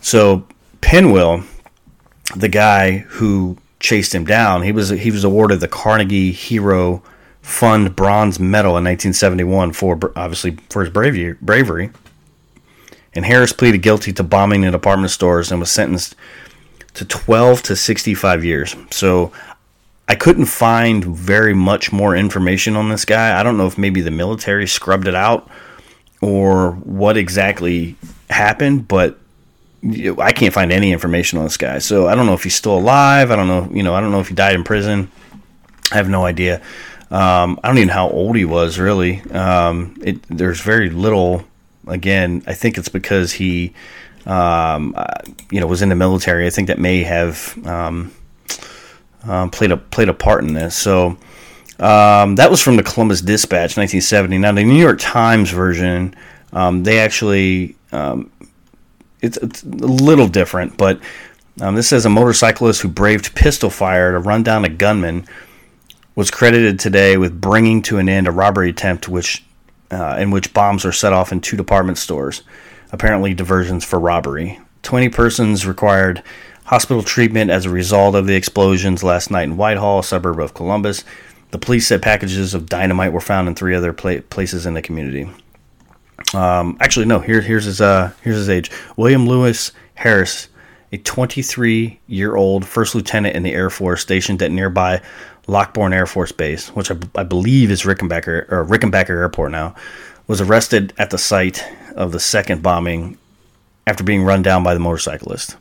So 0.00 0.46
Penwell, 0.80 1.44
the 2.34 2.48
guy 2.48 2.98
who 2.98 3.58
chased 3.80 4.14
him 4.14 4.24
down, 4.24 4.62
he 4.62 4.72
was 4.72 4.90
he 4.90 5.10
was 5.10 5.24
awarded 5.24 5.60
the 5.60 5.68
Carnegie 5.68 6.32
Hero 6.32 7.02
Fund 7.42 7.94
Bronze 7.94 8.40
Medal 8.40 8.70
in 8.70 8.84
1971 8.84 9.72
for 9.72 10.12
obviously 10.16 10.58
for 10.70 10.82
his 10.82 10.92
bravery. 10.92 11.34
bravery. 11.40 11.90
And 13.14 13.24
Harris 13.24 13.52
pleaded 13.52 13.78
guilty 13.78 14.12
to 14.12 14.22
bombing 14.22 14.62
in 14.62 14.72
department 14.72 15.10
stores 15.10 15.50
and 15.50 15.58
was 15.58 15.70
sentenced 15.70 16.14
to 16.94 17.04
12 17.04 17.62
to 17.62 17.76
65 17.76 18.44
years. 18.44 18.76
So 18.90 19.32
I 20.08 20.14
couldn't 20.14 20.46
find 20.46 21.04
very 21.04 21.54
much 21.54 21.92
more 21.92 22.14
information 22.14 22.76
on 22.76 22.88
this 22.88 23.04
guy. 23.04 23.38
I 23.38 23.42
don't 23.42 23.56
know 23.56 23.66
if 23.66 23.76
maybe 23.76 24.00
the 24.00 24.10
military 24.10 24.66
scrubbed 24.66 25.08
it 25.08 25.14
out 25.14 25.48
or 26.20 26.72
what 26.72 27.16
exactly 27.16 27.96
happened, 28.30 28.86
but 28.86 29.18
I 29.82 30.32
can't 30.32 30.54
find 30.54 30.72
any 30.72 30.92
information 30.92 31.38
on 31.38 31.44
this 31.44 31.56
guy. 31.56 31.78
So 31.78 32.06
I 32.06 32.14
don't 32.14 32.26
know 32.26 32.34
if 32.34 32.44
he's 32.44 32.54
still 32.54 32.78
alive. 32.78 33.30
I 33.30 33.36
don't 33.36 33.48
know, 33.48 33.68
you 33.72 33.82
know, 33.82 33.94
I 33.94 34.00
don't 34.00 34.12
know 34.12 34.20
if 34.20 34.28
he 34.28 34.34
died 34.34 34.54
in 34.54 34.64
prison. 34.64 35.10
I 35.90 35.96
have 35.96 36.08
no 36.08 36.24
idea. 36.24 36.62
Um, 37.10 37.60
I 37.62 37.68
don't 37.68 37.78
even 37.78 37.88
know 37.88 37.94
how 37.94 38.10
old 38.10 38.36
he 38.36 38.44
was 38.44 38.78
really. 38.78 39.22
Um, 39.30 39.96
it, 40.02 40.22
there's 40.28 40.60
very 40.60 40.90
little. 40.90 41.44
Again, 41.86 42.42
I 42.48 42.54
think 42.54 42.78
it's 42.78 42.88
because 42.88 43.32
he 43.32 43.72
um, 44.26 44.92
uh, 44.96 45.06
you 45.50 45.60
know, 45.60 45.66
was 45.66 45.82
in 45.82 45.88
the 45.88 45.94
military. 45.94 46.46
I 46.46 46.50
think 46.50 46.68
that 46.68 46.78
may 46.78 47.02
have 47.04 47.56
um, 49.26 49.30
um, 49.30 49.50
played 49.50 49.72
a 49.72 49.76
played 49.76 50.08
a 50.08 50.14
part 50.14 50.44
in 50.44 50.54
this. 50.54 50.76
So 50.76 51.18
um, 51.78 52.36
that 52.36 52.50
was 52.50 52.62
from 52.62 52.76
the 52.76 52.82
Columbus 52.82 53.20
Dispatch, 53.20 53.76
1970. 53.76 54.38
Now 54.38 54.52
the 54.52 54.64
New 54.64 54.74
York 54.74 54.98
Times 55.00 55.50
version, 55.50 56.14
um, 56.52 56.82
they 56.82 57.00
actually 57.00 57.76
um, 57.92 58.30
it's, 59.20 59.36
it's, 59.38 59.62
a 59.62 59.66
little 59.68 60.28
different, 60.28 60.76
but 60.76 61.00
this 61.56 61.88
says 61.88 62.04
a 62.04 62.10
motorcyclist 62.10 62.82
who 62.82 62.88
braved 62.88 63.34
pistol 63.34 63.70
fire 63.70 64.12
to 64.12 64.18
run 64.18 64.42
down 64.42 64.64
a 64.64 64.68
gunman 64.68 65.26
was 66.14 66.30
credited 66.30 66.78
today 66.80 67.16
with 67.16 67.40
bringing 67.40 67.82
to 67.82 67.98
an 67.98 68.08
end 68.08 68.26
a 68.26 68.30
robbery 68.30 68.70
attempt, 68.70 69.08
which 69.08 69.44
uh, 69.90 70.16
in 70.18 70.30
which 70.30 70.52
bombs 70.52 70.84
were 70.84 70.92
set 70.92 71.12
off 71.12 71.30
in 71.30 71.40
two 71.40 71.56
department 71.56 71.98
stores 71.98 72.42
apparently 72.92 73.34
diversions 73.34 73.84
for 73.84 73.98
robbery. 73.98 74.58
20 74.82 75.08
persons 75.10 75.66
required 75.66 76.22
hospital 76.66 77.02
treatment 77.02 77.50
as 77.50 77.64
a 77.64 77.70
result 77.70 78.14
of 78.14 78.26
the 78.26 78.34
explosions 78.34 79.02
last 79.02 79.30
night 79.30 79.44
in 79.44 79.56
Whitehall, 79.56 80.00
a 80.00 80.04
suburb 80.04 80.40
of 80.40 80.54
Columbus. 80.54 81.04
The 81.52 81.58
police 81.58 81.86
said 81.86 82.02
packages 82.02 82.54
of 82.54 82.66
dynamite 82.66 83.12
were 83.12 83.20
found 83.20 83.48
in 83.48 83.54
three 83.54 83.74
other 83.74 83.92
pla- 83.92 84.20
places 84.30 84.66
in 84.66 84.74
the 84.74 84.82
community. 84.82 85.30
Um, 86.34 86.76
actually, 86.80 87.06
no. 87.06 87.20
Here, 87.20 87.40
here's 87.40 87.64
his 87.64 87.80
uh, 87.80 88.12
here's 88.22 88.36
his 88.36 88.48
age. 88.48 88.70
William 88.96 89.26
Lewis 89.28 89.70
Harris, 89.94 90.48
a 90.92 90.98
23 90.98 92.00
year 92.08 92.36
old 92.36 92.66
first 92.66 92.94
lieutenant 92.94 93.36
in 93.36 93.42
the 93.42 93.52
Air 93.52 93.70
Force 93.70 94.02
stationed 94.02 94.42
at 94.42 94.50
nearby 94.50 95.00
Lockbourne 95.46 95.94
Air 95.94 96.06
Force 96.06 96.32
Base, 96.32 96.68
which 96.70 96.90
I, 96.90 97.22
believe 97.22 97.70
is 97.70 97.82
Rickenbacker 97.82 98.50
or 98.50 98.64
Rickenbacker 98.64 99.10
Airport 99.10 99.52
now, 99.52 99.76
was 100.26 100.40
arrested 100.40 100.92
at 100.98 101.10
the 101.10 101.18
site 101.18 101.64
of 101.94 102.10
the 102.10 102.18
second 102.20 102.62
bombing 102.62 103.18
after 103.86 104.02
being 104.02 104.24
run 104.24 104.42
down 104.42 104.64
by 104.64 104.74
the 104.74 104.80
motorcyclist. 104.80 105.56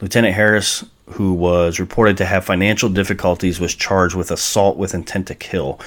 Lieutenant 0.00 0.34
Harris, 0.34 0.84
who 1.06 1.34
was 1.34 1.78
reported 1.78 2.16
to 2.18 2.24
have 2.24 2.44
financial 2.44 2.88
difficulties, 2.88 3.60
was 3.60 3.74
charged 3.74 4.14
with 4.14 4.30
assault 4.30 4.76
with 4.76 4.94
intent 4.94 5.26
to 5.28 5.34
kill. 5.34 5.80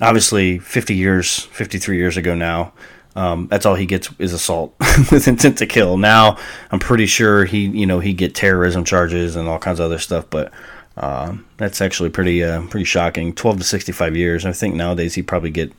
Obviously, 0.00 0.58
50 0.58 0.94
years, 0.94 1.40
53 1.40 1.96
years 1.96 2.16
ago 2.16 2.34
now, 2.34 2.72
um, 3.16 3.46
that's 3.48 3.64
all 3.64 3.74
he 3.74 3.86
gets 3.86 4.10
is 4.18 4.32
assault 4.32 4.74
with 5.12 5.28
intent 5.28 5.58
to 5.58 5.66
kill. 5.66 5.96
Now, 5.96 6.36
I'm 6.70 6.80
pretty 6.80 7.06
sure 7.06 7.44
he, 7.44 7.66
you 7.66 7.86
know, 7.86 8.00
he 8.00 8.12
get 8.12 8.34
terrorism 8.34 8.84
charges 8.84 9.36
and 9.36 9.48
all 9.48 9.58
kinds 9.58 9.78
of 9.78 9.86
other 9.86 9.98
stuff, 9.98 10.26
but 10.30 10.52
uh, 10.96 11.36
that's 11.56 11.80
actually 11.80 12.10
pretty, 12.10 12.42
uh, 12.42 12.62
pretty 12.62 12.84
shocking. 12.84 13.32
12 13.34 13.58
to 13.58 13.64
65 13.64 14.16
years. 14.16 14.44
I 14.44 14.52
think 14.52 14.74
nowadays 14.74 15.14
he 15.14 15.22
probably 15.22 15.50
get 15.50 15.72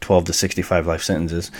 12 0.00 0.26
to 0.26 0.32
65 0.32 0.86
life 0.86 1.02
sentences. 1.02 1.50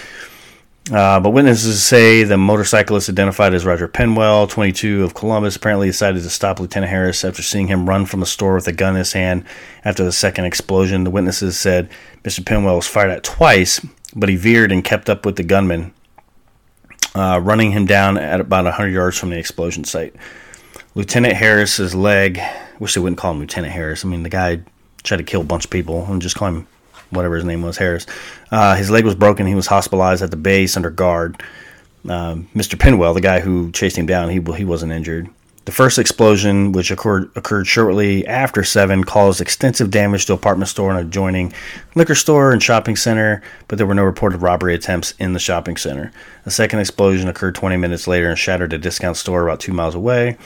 Uh, 0.92 1.20
but 1.20 1.30
witnesses 1.30 1.82
say 1.82 2.24
the 2.24 2.38
motorcyclist 2.38 3.10
identified 3.10 3.52
as 3.52 3.66
Roger 3.66 3.88
Penwell, 3.88 4.48
22 4.48 5.04
of 5.04 5.12
Columbus, 5.12 5.56
apparently 5.56 5.88
decided 5.88 6.22
to 6.22 6.30
stop 6.30 6.60
Lieutenant 6.60 6.90
Harris 6.90 7.24
after 7.24 7.42
seeing 7.42 7.66
him 7.66 7.88
run 7.88 8.06
from 8.06 8.22
a 8.22 8.26
store 8.26 8.54
with 8.54 8.68
a 8.68 8.72
gun 8.72 8.94
in 8.94 9.00
his 9.00 9.12
hand 9.12 9.44
after 9.84 10.02
the 10.02 10.12
second 10.12 10.46
explosion. 10.46 11.04
The 11.04 11.10
witnesses 11.10 11.58
said 11.58 11.90
Mr. 12.24 12.40
Penwell 12.40 12.76
was 12.76 12.86
fired 12.86 13.10
at 13.10 13.22
twice, 13.22 13.84
but 14.16 14.30
he 14.30 14.36
veered 14.36 14.72
and 14.72 14.82
kept 14.82 15.10
up 15.10 15.26
with 15.26 15.36
the 15.36 15.42
gunman, 15.42 15.92
uh, 17.14 17.38
running 17.42 17.72
him 17.72 17.84
down 17.84 18.16
at 18.16 18.40
about 18.40 18.64
100 18.64 18.88
yards 18.88 19.18
from 19.18 19.28
the 19.28 19.38
explosion 19.38 19.84
site. 19.84 20.14
Lieutenant 20.94 21.34
Harris's 21.34 21.94
leg, 21.94 22.40
wish 22.78 22.94
they 22.94 23.00
wouldn't 23.00 23.18
call 23.18 23.32
him 23.32 23.40
Lieutenant 23.40 23.74
Harris. 23.74 24.06
I 24.06 24.08
mean, 24.08 24.22
the 24.22 24.30
guy 24.30 24.62
tried 25.02 25.18
to 25.18 25.24
kill 25.24 25.42
a 25.42 25.44
bunch 25.44 25.66
of 25.66 25.70
people 25.70 26.06
and 26.06 26.22
just 26.22 26.36
call 26.36 26.48
him 26.48 26.66
whatever 27.10 27.36
his 27.36 27.44
name 27.44 27.62
was, 27.62 27.76
Harris. 27.76 28.06
Uh, 28.50 28.74
his 28.76 28.90
leg 28.90 29.04
was 29.04 29.14
broken. 29.14 29.46
He 29.46 29.54
was 29.54 29.66
hospitalized 29.66 30.22
at 30.22 30.30
the 30.30 30.36
base 30.36 30.76
under 30.76 30.90
guard. 30.90 31.42
Uh, 32.08 32.36
Mr. 32.54 32.78
Pinwell, 32.78 33.14
the 33.14 33.20
guy 33.20 33.40
who 33.40 33.70
chased 33.72 33.96
him 33.96 34.06
down, 34.06 34.30
he 34.30 34.40
he 34.56 34.64
wasn't 34.64 34.92
injured. 34.92 35.28
The 35.68 35.72
first 35.72 35.98
explosion, 35.98 36.72
which 36.72 36.90
occurred, 36.90 37.30
occurred 37.36 37.66
shortly 37.66 38.26
after 38.26 38.64
7, 38.64 39.04
caused 39.04 39.42
extensive 39.42 39.90
damage 39.90 40.24
to 40.24 40.32
apartment 40.32 40.70
store 40.70 40.90
and 40.90 40.98
adjoining 40.98 41.52
liquor 41.94 42.14
store 42.14 42.52
and 42.52 42.62
shopping 42.62 42.96
center, 42.96 43.42
but 43.66 43.76
there 43.76 43.86
were 43.86 43.94
no 43.94 44.04
reported 44.04 44.40
robbery 44.40 44.74
attempts 44.74 45.12
in 45.18 45.34
the 45.34 45.38
shopping 45.38 45.76
center. 45.76 46.10
A 46.46 46.50
second 46.50 46.78
explosion 46.78 47.28
occurred 47.28 47.54
20 47.54 47.76
minutes 47.76 48.08
later 48.08 48.30
and 48.30 48.38
shattered 48.38 48.72
a 48.72 48.78
discount 48.78 49.18
store 49.18 49.46
about 49.46 49.60
two 49.60 49.74
miles 49.74 49.94
away. 49.94 50.38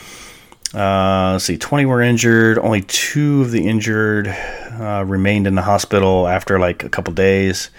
Uh, 0.75 1.33
let's 1.33 1.45
see, 1.45 1.59
20 1.59 1.85
were 1.87 2.01
injured. 2.01 2.59
Only 2.59 2.83
two 2.83 3.43
of 3.43 3.51
the 3.51 3.67
injured 3.67 4.29
uh, 4.29 5.05
remained 5.07 5.47
in 5.47 5.55
the 5.55 5.63
hospital 5.63 6.27
after 6.27 6.59
like 6.59 6.83
a 6.83 6.89
couple 6.89 7.13
days. 7.13 7.71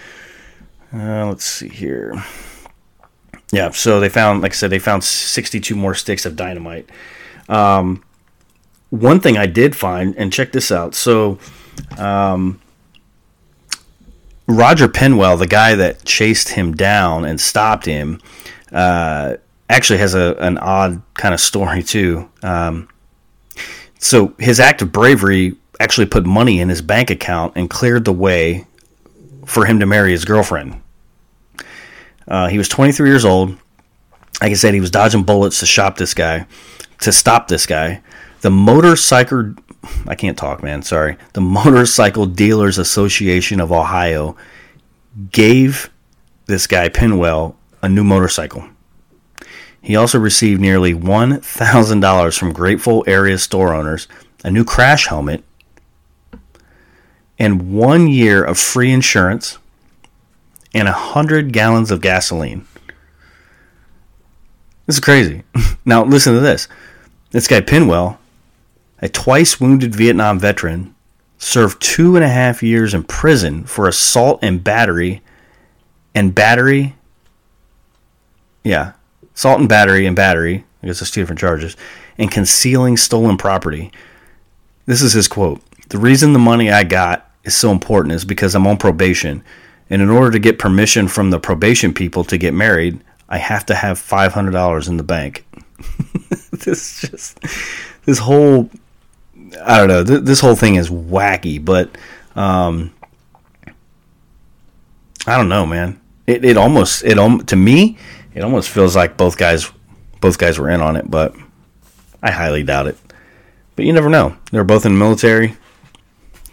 Uh, 0.94 1.28
let's 1.28 1.46
see 1.46 1.70
here. 1.70 2.14
Yeah, 3.52 3.72
so 3.72 4.00
they 4.00 4.10
found, 4.10 4.42
like 4.42 4.52
I 4.52 4.56
said, 4.56 4.70
they 4.70 4.80
found 4.80 5.04
62 5.04 5.76
more 5.76 5.96
sticks 5.96 6.26
of 6.26 6.36
dynamite. 6.36 6.90
Um, 7.50 8.04
one 8.90 9.20
thing 9.20 9.38
I 9.38 9.48
did 9.48 9.76
find, 9.76 10.16
and 10.18 10.32
check 10.32 10.52
this 10.52 10.72
out. 10.72 10.94
So, 10.94 11.40
um, 11.98 12.62
Roger 14.48 14.88
Penwell, 14.88 15.38
the 15.38 15.48
guy 15.48 15.76
that 15.76 16.04
chased 16.06 16.50
him 16.50 16.76
down 16.76 17.26
and 17.26 17.40
stopped 17.40 17.86
him, 17.86 18.22
uh, 18.72 19.38
actually 19.70 20.00
has 20.00 20.14
a 20.16 20.36
an 20.40 20.58
odd 20.58 21.02
kind 21.14 21.34
of 21.34 21.40
story 21.40 21.84
too. 21.84 22.30
Um, 22.42 22.90
so 24.00 24.34
his 24.38 24.60
act 24.60 24.82
of 24.82 24.92
bravery 24.92 25.56
actually 25.80 26.06
put 26.08 26.26
money 26.26 26.60
in 26.60 26.70
his 26.70 26.82
bank 26.82 27.10
account 27.10 27.54
and 27.56 27.70
cleared 27.70 28.06
the 28.06 28.14
way 28.14 28.66
for 29.46 29.66
him 29.66 29.80
to 29.80 29.86
marry 29.86 30.12
his 30.12 30.26
girlfriend. 30.26 30.82
Uh, 32.28 32.48
he 32.48 32.58
was 32.58 32.70
23 32.70 33.10
years 33.10 33.26
old. 33.26 33.58
Like 34.42 34.52
I 34.52 34.54
said, 34.54 34.74
he 34.74 34.80
was 34.80 34.92
dodging 34.92 35.24
bullets 35.24 35.60
to 35.60 35.66
shop 35.66 35.98
this 35.98 36.14
guy 36.14 36.46
to 37.00 37.12
stop 37.12 37.48
this 37.48 37.66
guy. 37.66 38.02
The 38.42 38.52
motorcycle 38.52 39.56
I 40.08 40.16
can't 40.16 40.38
talk, 40.38 40.64
man. 40.64 40.82
Sorry. 40.82 41.18
The 41.34 41.42
Motorcycle 41.42 42.26
Dealers 42.26 42.78
Association 42.78 43.60
of 43.60 43.72
Ohio 43.72 44.36
gave 45.32 45.90
this 46.46 46.68
guy 46.68 46.90
Pinwell 46.90 47.56
a 47.82 47.90
new 47.90 48.04
motorcycle. 48.04 48.68
He 49.84 49.98
also 49.98 50.18
received 50.18 50.62
nearly 50.62 50.94
$1,000 50.94 52.40
from 52.40 52.54
grateful 52.54 53.04
area 53.06 53.38
store 53.38 53.74
owners, 53.74 54.08
a 54.42 54.50
new 54.50 54.64
crash 54.64 55.08
helmet, 55.08 55.44
and 57.38 57.74
one 57.74 58.08
year 58.08 58.42
of 58.42 58.58
free 58.58 58.94
insurance 58.94 59.58
and 60.74 60.88
100 60.88 61.52
gallons 61.52 61.92
of 61.92 62.00
gasoline. 62.00 62.66
This 64.86 64.96
is 64.96 65.02
crazy. 65.02 65.44
now, 65.86 66.06
listen 66.06 66.34
to 66.34 66.40
this. 66.40 66.70
This 67.32 67.50
guy 67.50 67.60
Pinwell, 67.60 68.20
a 69.02 69.10
twice 69.10 69.60
wounded 69.60 69.94
Vietnam 69.94 70.40
veteran, 70.40 70.96
served 71.38 71.82
two 71.82 72.16
and 72.16 72.24
a 72.24 72.30
half 72.30 72.64
years 72.64 72.94
in 72.94 73.04
prison 73.04 73.66
for 73.66 73.90
assault 73.90 74.40
and 74.42 74.64
battery, 74.64 75.22
and 76.16 76.34
battery. 76.34 76.96
Yeah, 78.64 78.94
assault 79.36 79.60
and 79.60 79.70
battery 79.70 80.06
and 80.06 80.16
battery. 80.16 80.64
I 80.82 80.88
guess 80.88 81.02
it's 81.02 81.12
two 81.12 81.22
different 81.22 81.40
charges, 81.40 81.78
and 82.18 82.30
concealing 82.30 82.98
stolen 82.98 83.38
property. 83.38 83.92
This 84.86 85.02
is 85.02 85.14
his 85.14 85.28
quote. 85.28 85.62
The 85.90 85.98
reason 85.98 86.34
the 86.34 86.40
money 86.40 86.72
I 86.72 86.84
got 86.84 87.30
is 87.44 87.56
so 87.56 87.72
important 87.72 88.14
is 88.14 88.26
because 88.26 88.56
I'm 88.56 88.68
on 88.68 88.78
probation. 88.78 89.44
And 89.90 90.02
in 90.02 90.10
order 90.10 90.32
to 90.32 90.40
get 90.40 90.60
permission 90.60 91.08
from 91.08 91.30
the 91.30 91.40
probation 91.40 91.94
people 91.94 92.24
to 92.26 92.38
get 92.38 92.54
married, 92.54 93.00
I 93.30 93.38
have 93.38 93.66
to 93.68 93.76
have 93.76 94.00
$500 94.00 94.88
in 94.88 94.98
the 94.98 95.04
bank. 95.04 95.46
this 96.52 97.02
just 97.02 97.40
this 98.06 98.20
whole 98.20 98.70
I 99.66 99.78
don't 99.80 99.88
know. 99.88 100.04
Th- 100.04 100.22
this 100.22 100.40
whole 100.40 100.56
thing 100.56 100.76
is 100.76 100.90
wacky, 100.90 101.64
but 101.64 101.96
um, 102.36 102.94
I 105.28 105.38
don't 105.38 105.50
know, 105.50 105.66
man. 105.66 106.00
It 106.26 106.46
it 106.46 106.58
almost 106.58 107.04
it 107.04 107.16
to 107.48 107.56
me 107.56 107.98
it 108.34 108.44
almost 108.44 108.70
feels 108.70 108.96
like 108.96 109.18
both 109.18 109.38
guys 109.38 109.72
both 110.22 110.38
guys 110.38 110.58
were 110.58 110.70
in 110.70 110.82
on 110.82 110.96
it, 110.96 111.10
but 111.10 111.36
I 112.22 112.32
highly 112.32 112.64
doubt 112.64 112.88
it. 112.88 112.98
But 113.76 113.86
you 113.86 113.94
never 113.94 114.10
know. 114.10 114.38
They're 114.52 114.64
both 114.64 114.86
in 114.86 114.94
the 114.94 115.00
military. 115.00 115.58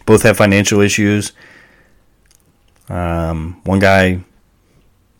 Both 0.06 0.22
have 0.22 0.36
financial 0.36 0.80
issues. 0.80 1.32
Um, 2.88 3.60
one 3.64 3.78
guy, 3.78 4.20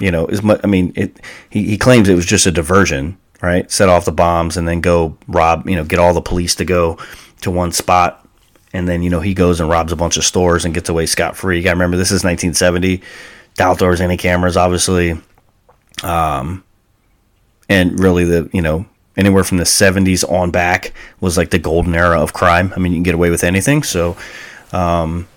you 0.01 0.11
know, 0.11 0.27
is 0.27 0.41
I 0.65 0.67
mean, 0.67 0.93
it. 0.97 1.21
He, 1.51 1.65
he 1.65 1.79
claims 1.79 2.09
it 2.09 2.15
was 2.15 2.27
just 2.27 2.47
a 2.47 2.51
diversion 2.51 3.19
right? 3.41 3.71
Set 3.71 3.89
off 3.89 4.05
the 4.05 4.13
bombs 4.13 4.57
and 4.57 4.67
then 4.67 4.81
go 4.81 5.17
rob, 5.27 5.69
you 5.69 5.77
know, 5.77 5.85
get 5.85 5.99
all 5.99 6.15
the 6.15 6.21
police 6.21 6.55
to 6.57 6.65
go 6.65 6.99
to 7.41 7.51
one 7.51 7.73
spot. 7.73 8.27
And 8.73 8.89
then, 8.89 9.03
you 9.03 9.11
know, 9.11 9.21
he 9.21 9.35
goes 9.35 9.61
and 9.61 9.69
robs 9.69 9.93
a 9.93 9.97
bunch 9.97 10.17
of 10.17 10.25
stores 10.25 10.65
and 10.65 10.75
gets 10.75 10.89
away 10.89 11.07
scot 11.07 11.37
free. 11.37 11.59
You 11.59 11.65
got 11.65 11.73
remember, 11.73 11.97
this 11.97 12.13
is 12.13 12.25
1970. 12.25 13.03
Outdoors, 13.59 14.01
any 14.01 14.17
cameras, 14.17 14.57
obviously. 14.57 15.21
Um, 16.03 16.65
and 17.69 17.99
really, 18.01 18.25
the, 18.25 18.51
you 18.53 18.63
know, 18.63 18.87
anywhere 19.17 19.45
from 19.45 19.59
the 19.59 19.65
70s 19.65 20.29
on 20.31 20.51
back 20.51 20.93
was 21.21 21.37
like 21.37 21.51
the 21.51 21.59
golden 21.59 21.95
era 21.95 22.21
of 22.21 22.33
crime. 22.33 22.73
I 22.75 22.81
mean, 22.81 22.93
you 22.93 22.97
can 22.97 23.05
get 23.05 23.15
away 23.15 23.31
with 23.31 23.45
anything. 23.45 23.83
So, 23.83 24.17
um, 24.73 25.29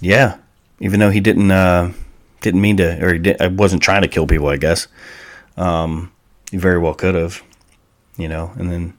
yeah, 0.00 0.38
even 0.80 1.00
though 1.00 1.10
he 1.10 1.20
didn't, 1.20 1.50
uh, 1.50 1.92
didn't 2.40 2.60
mean 2.60 2.76
to, 2.76 3.04
or 3.04 3.14
he 3.14 3.40
I 3.40 3.48
wasn't 3.48 3.82
trying 3.82 4.02
to 4.02 4.08
kill 4.08 4.26
people, 4.26 4.48
I 4.48 4.56
guess. 4.56 4.86
Um, 5.56 6.12
he 6.50 6.56
very 6.56 6.78
well 6.78 6.94
could 6.94 7.14
have 7.14 7.42
you 8.18 8.28
know, 8.28 8.52
and 8.56 8.70
then 8.70 8.94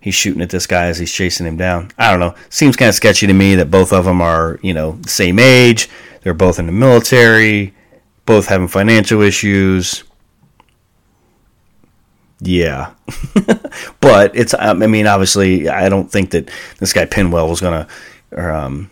he's 0.00 0.14
shooting 0.14 0.42
at 0.42 0.50
this 0.50 0.66
guy 0.66 0.86
as 0.86 0.98
he's 0.98 1.12
chasing 1.12 1.46
him 1.46 1.56
down. 1.56 1.90
I 1.96 2.10
don't 2.10 2.20
know. 2.20 2.34
Seems 2.50 2.76
kind 2.76 2.90
of 2.90 2.94
sketchy 2.94 3.26
to 3.26 3.32
me 3.32 3.54
that 3.54 3.70
both 3.70 3.92
of 3.92 4.04
them 4.04 4.20
are, 4.20 4.58
you 4.62 4.74
know, 4.74 4.92
the 5.00 5.08
same 5.08 5.38
age. 5.38 5.88
They're 6.22 6.34
both 6.34 6.58
in 6.58 6.66
the 6.66 6.72
military, 6.72 7.72
both 8.26 8.48
having 8.48 8.68
financial 8.68 9.22
issues. 9.22 10.04
Yeah. 12.40 12.92
but 14.00 14.36
it's, 14.36 14.54
I 14.54 14.72
mean, 14.74 15.06
obviously, 15.06 15.68
I 15.68 15.88
don't 15.88 16.10
think 16.10 16.30
that 16.30 16.50
this 16.78 16.92
guy 16.92 17.04
Pinwell 17.04 17.48
was 17.48 17.60
going 17.60 17.86
to, 18.32 18.54
um, 18.54 18.90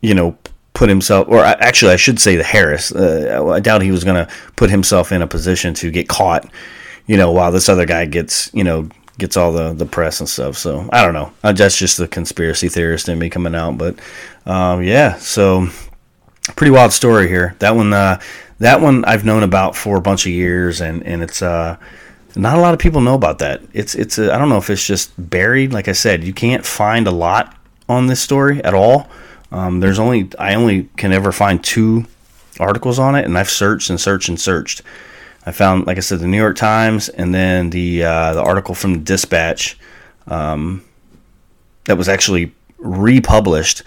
you 0.00 0.14
know, 0.14 0.36
put 0.74 0.88
himself, 0.88 1.28
or 1.28 1.44
actually, 1.44 1.92
I 1.92 1.96
should 1.96 2.20
say 2.20 2.36
the 2.36 2.44
Harris. 2.44 2.92
Uh, 2.92 3.50
I 3.52 3.60
doubt 3.60 3.82
he 3.82 3.90
was 3.90 4.04
going 4.04 4.24
to 4.24 4.32
put 4.56 4.70
himself 4.70 5.12
in 5.12 5.22
a 5.22 5.26
position 5.26 5.74
to 5.74 5.90
get 5.90 6.08
caught 6.08 6.48
you 7.08 7.16
know, 7.16 7.32
while 7.32 7.50
this 7.50 7.68
other 7.68 7.86
guy 7.86 8.04
gets, 8.04 8.54
you 8.54 8.62
know, 8.62 8.88
gets 9.18 9.36
all 9.36 9.50
the, 9.50 9.72
the 9.72 9.86
press 9.86 10.20
and 10.20 10.28
stuff. 10.28 10.56
So 10.56 10.88
I 10.92 11.02
don't 11.02 11.14
know. 11.14 11.32
Uh, 11.42 11.52
that's 11.52 11.76
just 11.76 11.96
the 11.96 12.06
conspiracy 12.06 12.68
theorist 12.68 13.08
in 13.08 13.18
me 13.18 13.30
coming 13.30 13.56
out. 13.56 13.78
But 13.78 13.98
um, 14.46 14.82
yeah, 14.84 15.16
so 15.16 15.66
pretty 16.54 16.70
wild 16.70 16.92
story 16.92 17.26
here. 17.26 17.56
That 17.58 17.74
one, 17.74 17.92
uh, 17.92 18.20
that 18.58 18.80
one 18.80 19.04
I've 19.04 19.24
known 19.24 19.42
about 19.42 19.76
for 19.76 19.96
a 19.96 20.00
bunch 20.00 20.26
of 20.26 20.32
years, 20.32 20.80
and 20.80 21.02
and 21.04 21.22
it's 21.22 21.42
uh, 21.42 21.76
not 22.36 22.58
a 22.58 22.60
lot 22.60 22.74
of 22.74 22.80
people 22.80 23.00
know 23.00 23.14
about 23.14 23.38
that. 23.38 23.62
It's 23.72 23.94
it's 23.94 24.18
I 24.18 24.38
don't 24.38 24.48
know 24.48 24.58
if 24.58 24.70
it's 24.70 24.86
just 24.86 25.12
buried. 25.18 25.72
Like 25.72 25.88
I 25.88 25.92
said, 25.92 26.24
you 26.24 26.32
can't 26.32 26.64
find 26.64 27.06
a 27.06 27.12
lot 27.12 27.56
on 27.88 28.06
this 28.06 28.20
story 28.20 28.62
at 28.64 28.74
all. 28.74 29.08
Um, 29.50 29.80
there's 29.80 29.98
only 29.98 30.30
I 30.38 30.54
only 30.54 30.84
can 30.96 31.12
ever 31.12 31.32
find 31.32 31.62
two 31.62 32.06
articles 32.60 32.98
on 32.98 33.14
it, 33.14 33.24
and 33.24 33.38
I've 33.38 33.50
searched 33.50 33.90
and 33.90 34.00
searched 34.00 34.28
and 34.28 34.40
searched. 34.40 34.82
I 35.46 35.52
found, 35.52 35.86
like 35.86 35.96
I 35.96 36.00
said, 36.00 36.18
the 36.18 36.26
New 36.26 36.36
York 36.36 36.56
Times 36.56 37.08
and 37.08 37.34
then 37.34 37.70
the 37.70 38.04
uh, 38.04 38.34
the 38.34 38.42
article 38.42 38.74
from 38.74 38.92
the 38.92 39.00
Dispatch 39.00 39.78
um, 40.26 40.84
that 41.84 41.96
was 41.96 42.08
actually 42.08 42.52
republished 42.76 43.82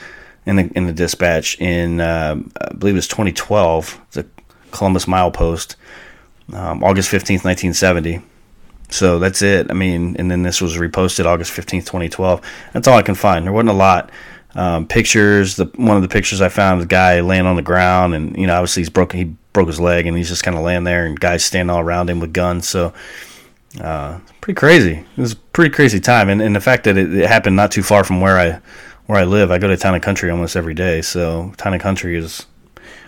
in 0.46 0.56
the 0.56 0.72
in 0.76 0.88
the 0.88 0.94
Dispatch 0.94 1.60
in 1.60 2.02
uh, 2.02 2.42
I 2.60 2.74
believe 2.74 2.96
it 2.96 2.98
was 2.98 3.08
2012. 3.08 4.02
The 4.12 4.26
Columbus 4.72 5.06
Milepost, 5.06 5.76
um, 6.54 6.84
August 6.84 7.12
15th, 7.12 7.44
1970. 7.44 8.22
So 8.90 9.20
that's 9.20 9.42
it. 9.42 9.68
I 9.70 9.74
mean, 9.74 10.16
and 10.18 10.30
then 10.30 10.44
this 10.44 10.62
was 10.62 10.76
reposted 10.76 11.26
August 11.26 11.54
15th, 11.54 11.86
2012. 11.86 12.42
That's 12.74 12.88
all 12.88 12.98
I 12.98 13.02
can 13.02 13.16
find. 13.16 13.46
There 13.46 13.54
wasn't 13.54 13.70
a 13.70 13.74
lot. 13.74 14.12
Um, 14.54 14.86
pictures. 14.86 15.56
The 15.56 15.66
one 15.76 15.96
of 15.96 16.02
the 16.02 16.10
pictures 16.10 16.42
I 16.42 16.50
found, 16.50 16.82
the 16.82 16.86
guy 16.86 17.22
laying 17.22 17.46
on 17.46 17.56
the 17.56 17.62
ground, 17.62 18.14
and 18.14 18.36
you 18.36 18.48
know, 18.48 18.56
obviously 18.56 18.82
he's 18.82 18.90
broken. 18.90 19.18
He 19.18 19.36
broke 19.54 19.68
his 19.68 19.80
leg 19.80 20.08
and 20.08 20.18
he's 20.18 20.30
just 20.30 20.44
kind 20.44 20.58
of 20.58 20.64
laying 20.64 20.84
there 20.84 21.06
and 21.06 21.20
guys 21.20 21.44
standing 21.44 21.74
all 21.74 21.82
around 21.82 22.10
him 22.10 22.20
with 22.20 22.34
guns. 22.34 22.68
So, 22.68 22.94
uh, 23.80 24.20
pretty 24.42 24.58
crazy. 24.58 24.94
It 24.94 25.22
was 25.22 25.34
a 25.34 25.38
pretty 25.38 25.74
crazy 25.74 26.00
time. 26.00 26.30
And, 26.30 26.42
and 26.42 26.56
the 26.56 26.62
fact 26.62 26.84
that 26.86 26.98
it, 26.98 27.14
it, 27.14 27.28
happened 27.28 27.56
not 27.56 27.72
too 27.72 27.84
far 27.84 28.04
from 28.04 28.22
where 28.22 28.38
I, 28.38 28.60
where 29.06 29.20
I 29.20 29.24
live, 29.24 29.52
I 29.52 29.58
go 29.58 29.68
to 29.68 29.78
Town 29.78 29.94
and 29.94 30.04
Country 30.04 30.30
almost 30.30 30.56
every 30.56 30.74
day. 30.74 31.02
So 31.02 31.54
Town 31.58 31.74
and 31.74 31.82
Country 31.82 32.18
is 32.18 32.46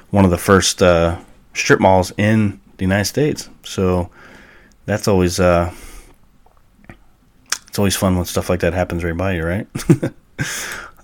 one 0.09 0.25
of 0.25 0.31
the 0.31 0.37
first, 0.37 0.81
uh, 0.81 1.19
strip 1.53 1.79
malls 1.79 2.11
in 2.17 2.59
the 2.77 2.83
United 2.83 3.05
States. 3.05 3.49
So 3.63 4.09
that's 4.85 5.07
always, 5.07 5.39
uh, 5.39 5.73
it's 7.67 7.79
always 7.79 7.95
fun 7.95 8.15
when 8.15 8.25
stuff 8.25 8.49
like 8.49 8.61
that 8.61 8.73
happens 8.73 9.03
right 9.03 9.15
by 9.15 9.33
you, 9.33 9.45
right? 9.45 9.67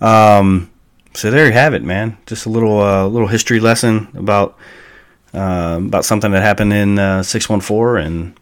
um, 0.00 0.70
so 1.14 1.30
there 1.30 1.46
you 1.46 1.52
have 1.52 1.74
it, 1.74 1.82
man. 1.82 2.16
Just 2.26 2.46
a 2.46 2.48
little, 2.48 2.80
uh, 2.80 3.06
little 3.06 3.28
history 3.28 3.60
lesson 3.60 4.08
about 4.14 4.56
uh, 5.32 5.78
about 5.80 6.04
something 6.04 6.32
that 6.32 6.42
happened 6.42 6.72
in 6.72 6.98
uh, 6.98 7.22
614 7.22 8.04
and 8.04 8.40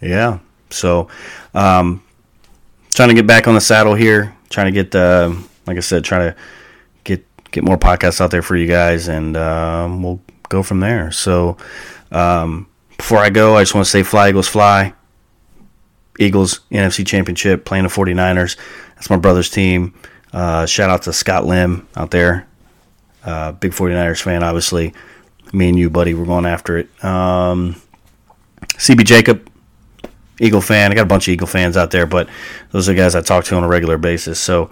yeah 0.00 0.40
so 0.70 1.08
um, 1.54 2.02
trying 2.94 3.08
to 3.08 3.14
get 3.14 3.26
back 3.26 3.48
on 3.48 3.54
the 3.54 3.60
saddle 3.60 3.94
here. 3.94 4.34
Trying 4.48 4.72
to 4.72 4.82
get, 4.82 4.94
like 5.66 5.76
I 5.76 5.80
said, 5.80 6.04
trying 6.04 6.32
to 6.32 6.36
get 7.04 7.24
get 7.50 7.64
more 7.64 7.76
podcasts 7.76 8.20
out 8.20 8.30
there 8.30 8.42
for 8.42 8.56
you 8.56 8.66
guys, 8.66 9.08
and 9.08 9.36
um, 9.36 10.02
we'll 10.02 10.20
go 10.48 10.62
from 10.62 10.80
there. 10.80 11.10
So 11.10 11.56
um, 12.10 12.68
before 12.96 13.18
I 13.18 13.30
go, 13.30 13.56
I 13.56 13.62
just 13.62 13.74
want 13.74 13.84
to 13.84 13.90
say, 13.90 14.02
fly 14.02 14.30
Eagles, 14.30 14.48
fly. 14.48 14.94
Eagles 16.18 16.60
NFC 16.70 17.06
Championship 17.06 17.64
playing 17.64 17.84
the 17.84 17.90
49ers. 17.90 18.56
That's 18.94 19.10
my 19.10 19.16
brother's 19.16 19.50
team. 19.50 19.94
Uh, 20.32 20.66
shout 20.66 20.90
out 20.90 21.02
to 21.02 21.12
Scott 21.12 21.46
Lim 21.46 21.86
out 21.96 22.10
there. 22.10 22.46
Uh, 23.24 23.52
big 23.52 23.72
49ers 23.72 24.22
fan, 24.22 24.42
obviously. 24.42 24.94
Me 25.52 25.68
and 25.68 25.78
you, 25.78 25.90
buddy, 25.90 26.14
we're 26.14 26.24
going 26.24 26.46
after 26.46 26.78
it. 26.78 26.88
Um, 27.04 27.80
CB 28.62 29.04
Jacob, 29.04 29.50
Eagle 30.40 30.60
fan. 30.60 30.90
I 30.90 30.94
got 30.94 31.02
a 31.02 31.06
bunch 31.06 31.28
of 31.28 31.32
Eagle 31.32 31.46
fans 31.46 31.76
out 31.76 31.90
there, 31.90 32.06
but 32.06 32.28
those 32.70 32.88
are 32.88 32.92
the 32.92 32.98
guys 32.98 33.14
I 33.14 33.20
talk 33.20 33.44
to 33.44 33.56
on 33.56 33.64
a 33.64 33.68
regular 33.68 33.98
basis. 33.98 34.40
So 34.40 34.70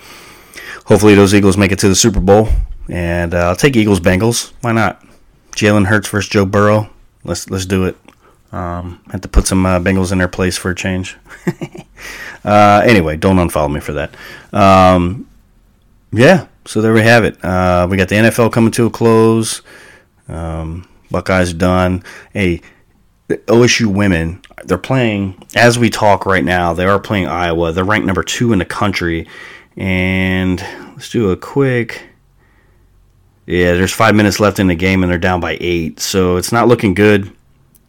hopefully 0.87 1.15
those 1.15 1.35
Eagles 1.35 1.57
make 1.57 1.73
it 1.73 1.79
to 1.81 1.89
the 1.89 1.95
Super 1.95 2.21
Bowl. 2.21 2.49
And 2.89 3.35
uh, 3.35 3.49
I'll 3.49 3.57
take 3.57 3.77
Eagles 3.77 4.01
Bengals. 4.01 4.53
Why 4.61 4.73
not? 4.73 5.03
Jalen 5.55 5.87
Hurts 5.87 6.09
versus 6.09 6.29
Joe 6.29 6.47
Burrow. 6.47 6.91
Let's 7.25 7.49
let's 7.51 7.67
do 7.67 7.85
it. 7.85 7.97
Um, 8.53 9.01
had 9.11 9.23
to 9.23 9.29
put 9.29 9.47
some 9.47 9.67
uh, 9.67 9.81
Bengals 9.81 10.13
in 10.13 10.19
their 10.19 10.29
place 10.29 10.57
for 10.57 10.71
a 10.71 10.75
change. 10.75 11.17
uh, 12.45 12.83
anyway, 12.87 13.17
don't 13.17 13.37
unfollow 13.37 13.73
me 13.73 13.81
for 13.81 13.95
that. 13.95 14.15
Um, 14.53 15.29
yeah, 16.13 16.47
so 16.65 16.81
there 16.81 16.93
we 16.93 17.03
have 17.03 17.25
it. 17.25 17.45
Uh, 17.45 17.89
we 17.91 17.97
got 17.97 18.09
the 18.09 18.15
NFL 18.15 18.53
coming 18.53 18.71
to 18.73 18.87
a 18.87 18.91
close. 18.91 19.63
Um, 20.29 20.89
Buckeyes 21.11 21.53
done. 21.53 22.05
Hey, 22.33 22.61
OSU 23.29 23.87
women, 23.87 24.41
they're 24.65 24.79
playing 24.79 25.43
as 25.57 25.79
we 25.79 25.91
talk 25.91 26.27
right 26.27 26.45
now. 26.45 26.73
They 26.75 26.85
are 26.85 27.01
playing 27.01 27.27
Iowa. 27.27 27.73
They're 27.73 27.85
ranked 27.85 28.07
number 28.07 28.23
two 28.23 28.53
in 28.53 28.59
the 28.59 28.65
country. 28.65 29.27
And 29.77 30.61
let's 30.93 31.11
do 31.11 31.31
a 31.31 31.37
quick. 31.37 32.14
Yeah, 33.47 33.75
there's 33.75 33.93
five 33.93 34.15
minutes 34.15 34.41
left 34.41 34.59
in 34.59 34.69
the 34.69 34.75
game, 34.75 35.03
and 35.03 35.11
they're 35.11 35.19
down 35.19 35.41
by 35.41 35.59
eight. 35.61 36.01
So 36.01 36.37
it's 36.37 36.53
not 36.53 36.69
looking 36.69 36.95
good. 36.95 37.31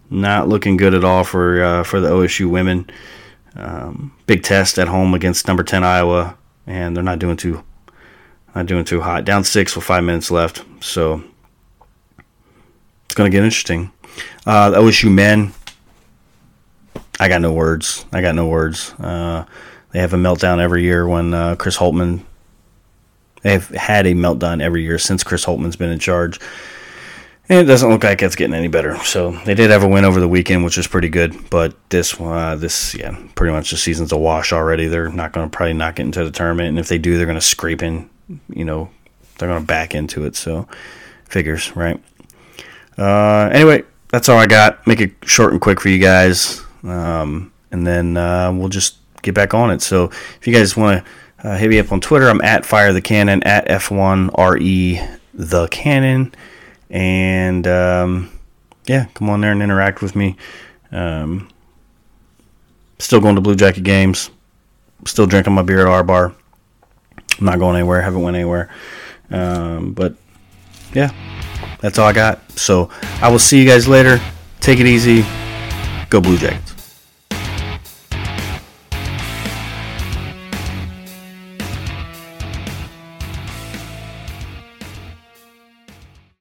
Not 0.10 0.48
looking 0.48 0.78
good 0.78 0.94
at 0.94 1.04
all 1.04 1.24
for 1.24 1.64
uh, 1.64 1.84
for 1.84 2.00
the 2.00 2.10
OSU 2.10 2.50
women. 2.50 2.90
Um, 3.56 4.14
big 4.28 4.44
test 4.44 4.78
at 4.78 4.88
home 4.88 5.14
against 5.14 5.48
number 5.48 5.64
ten 5.64 5.84
Iowa, 5.84 6.38
and 6.68 6.96
they're 6.96 7.04
not 7.04 7.20
doing 7.20 7.38
too 7.38 7.64
not 8.54 8.68
doing 8.68 8.86
too 8.86 9.02
hot. 9.02 9.26
Down 9.26 9.44
six 9.44 9.76
with 9.76 9.86
five 9.86 10.04
minutes 10.04 10.30
left, 10.30 10.64
so 10.82 11.24
it's 13.06 13.16
going 13.16 13.30
to 13.30 13.36
get 13.36 13.44
interesting. 13.44 13.92
Uh, 14.46 14.70
the 14.70 14.78
OSU 14.78 15.12
men, 15.12 15.54
I 17.20 17.28
got 17.28 17.42
no 17.42 17.52
words. 17.54 18.06
I 18.12 18.22
got 18.22 18.36
no 18.36 18.48
words. 18.48 18.94
Uh, 19.00 19.46
they 19.92 20.00
have 20.00 20.14
a 20.14 20.18
meltdown 20.18 20.60
every 20.60 20.84
year 20.84 21.08
when 21.08 21.34
uh, 21.34 21.56
Chris 21.56 21.78
Holtmann. 21.78 22.24
They've 23.46 23.68
had 23.70 24.08
a 24.08 24.16
meltdown 24.16 24.60
every 24.60 24.82
year 24.82 24.98
since 24.98 25.24
Chris 25.24 25.46
Holtmann's 25.46 25.76
been 25.76 25.92
in 25.92 26.00
charge. 26.00 26.40
And 27.48 27.60
it 27.60 27.66
doesn't 27.66 27.88
look 27.88 28.04
like 28.04 28.24
it's 28.24 28.36
getting 28.36 28.56
any 28.56 28.70
better. 28.70 28.98
So 29.04 29.34
they 29.46 29.54
did 29.54 29.70
have 29.70 29.84
a 29.84 29.88
win 29.88 30.04
over 30.04 30.20
the 30.20 30.28
weekend, 30.28 30.64
which 30.64 30.78
was 30.78 30.88
pretty 30.88 31.10
good. 31.10 31.52
But 31.52 31.76
this, 31.92 32.20
uh, 32.20 32.56
this, 32.56 32.96
yeah, 32.96 33.16
pretty 33.36 33.54
much 33.54 33.70
the 33.70 33.78
season's 33.78 34.12
a 34.12 34.18
wash 34.18 34.52
already. 34.52 34.88
They're 34.88 35.10
not 35.12 35.32
going 35.32 35.48
to 35.48 35.56
probably 35.56 35.74
not 35.74 35.96
get 35.96 36.08
into 36.08 36.24
the 36.24 36.32
tournament, 36.32 36.70
and 36.70 36.80
if 36.80 36.88
they 36.88 36.98
do, 36.98 37.18
they're 37.18 37.28
going 37.28 37.38
to 37.38 37.42
scrape 37.42 37.84
in. 37.84 38.10
You 38.50 38.66
know, 38.66 38.90
they're 39.38 39.48
going 39.48 39.62
to 39.62 39.68
back 39.68 39.94
into 39.94 40.26
it. 40.26 40.36
So 40.36 40.68
figures, 41.26 41.76
right? 41.76 42.04
Uh, 42.98 43.52
anyway, 43.54 43.84
that's 44.10 44.28
all 44.28 44.40
I 44.40 44.48
got. 44.48 44.88
Make 44.88 45.02
it 45.02 45.14
short 45.24 45.52
and 45.52 45.62
quick 45.62 45.80
for 45.80 45.90
you 45.90 46.00
guys, 46.00 46.64
um, 46.84 47.54
and 47.70 47.86
then 47.86 48.18
uh, 48.18 48.52
we'll 48.52 48.70
just 48.70 48.98
get 49.22 49.36
back 49.36 49.54
on 49.54 49.70
it. 49.70 49.84
So 49.84 50.06
if 50.06 50.48
you 50.48 50.54
guys 50.54 50.76
want 50.76 51.06
to 51.06 51.12
uh, 51.46 51.58
hit 51.58 51.70
me 51.70 51.80
up 51.80 51.92
on 51.92 52.02
Twitter, 52.02 52.28
I'm 52.28 52.42
at 52.42 52.66
Fire 52.66 52.92
the 52.92 53.02
Cannon 53.02 53.44
at 53.44 53.68
F1RE 53.68 55.20
the 55.34 55.68
Cannon 55.68 56.34
and 56.90 57.68
um, 57.68 58.32
yeah, 58.86 59.06
come 59.14 59.30
on 59.30 59.42
there 59.42 59.52
and 59.52 59.62
interact 59.62 60.02
with 60.02 60.16
me. 60.16 60.38
Um, 60.92 61.50
still 63.00 63.20
going 63.20 63.36
to 63.36 63.42
Blue 63.42 63.56
Jacket 63.56 63.84
games. 63.84 64.30
Still 65.06 65.28
drinking 65.28 65.54
my 65.54 65.62
beer 65.62 65.82
at 65.82 65.88
our 65.88 66.04
bar. 66.04 66.34
I'm 67.38 67.46
not 67.46 67.60
going 67.60 67.76
anywhere. 67.76 68.02
Haven't 68.02 68.22
went 68.22 68.36
anywhere. 68.36 68.70
Um, 69.30 69.94
but 69.94 70.16
yeah, 70.94 71.12
that's 71.80 72.00
all 72.00 72.08
I 72.08 72.14
got. 72.14 72.50
So 72.52 72.90
I 73.22 73.30
will 73.30 73.40
see 73.40 73.60
you 73.60 73.68
guys 73.68 73.88
later. 73.88 74.22
Take 74.62 74.80
it 74.80 74.86
easy. 74.86 75.26
Go 76.10 76.22
Blue 76.22 76.38
Jacket. 76.38 76.75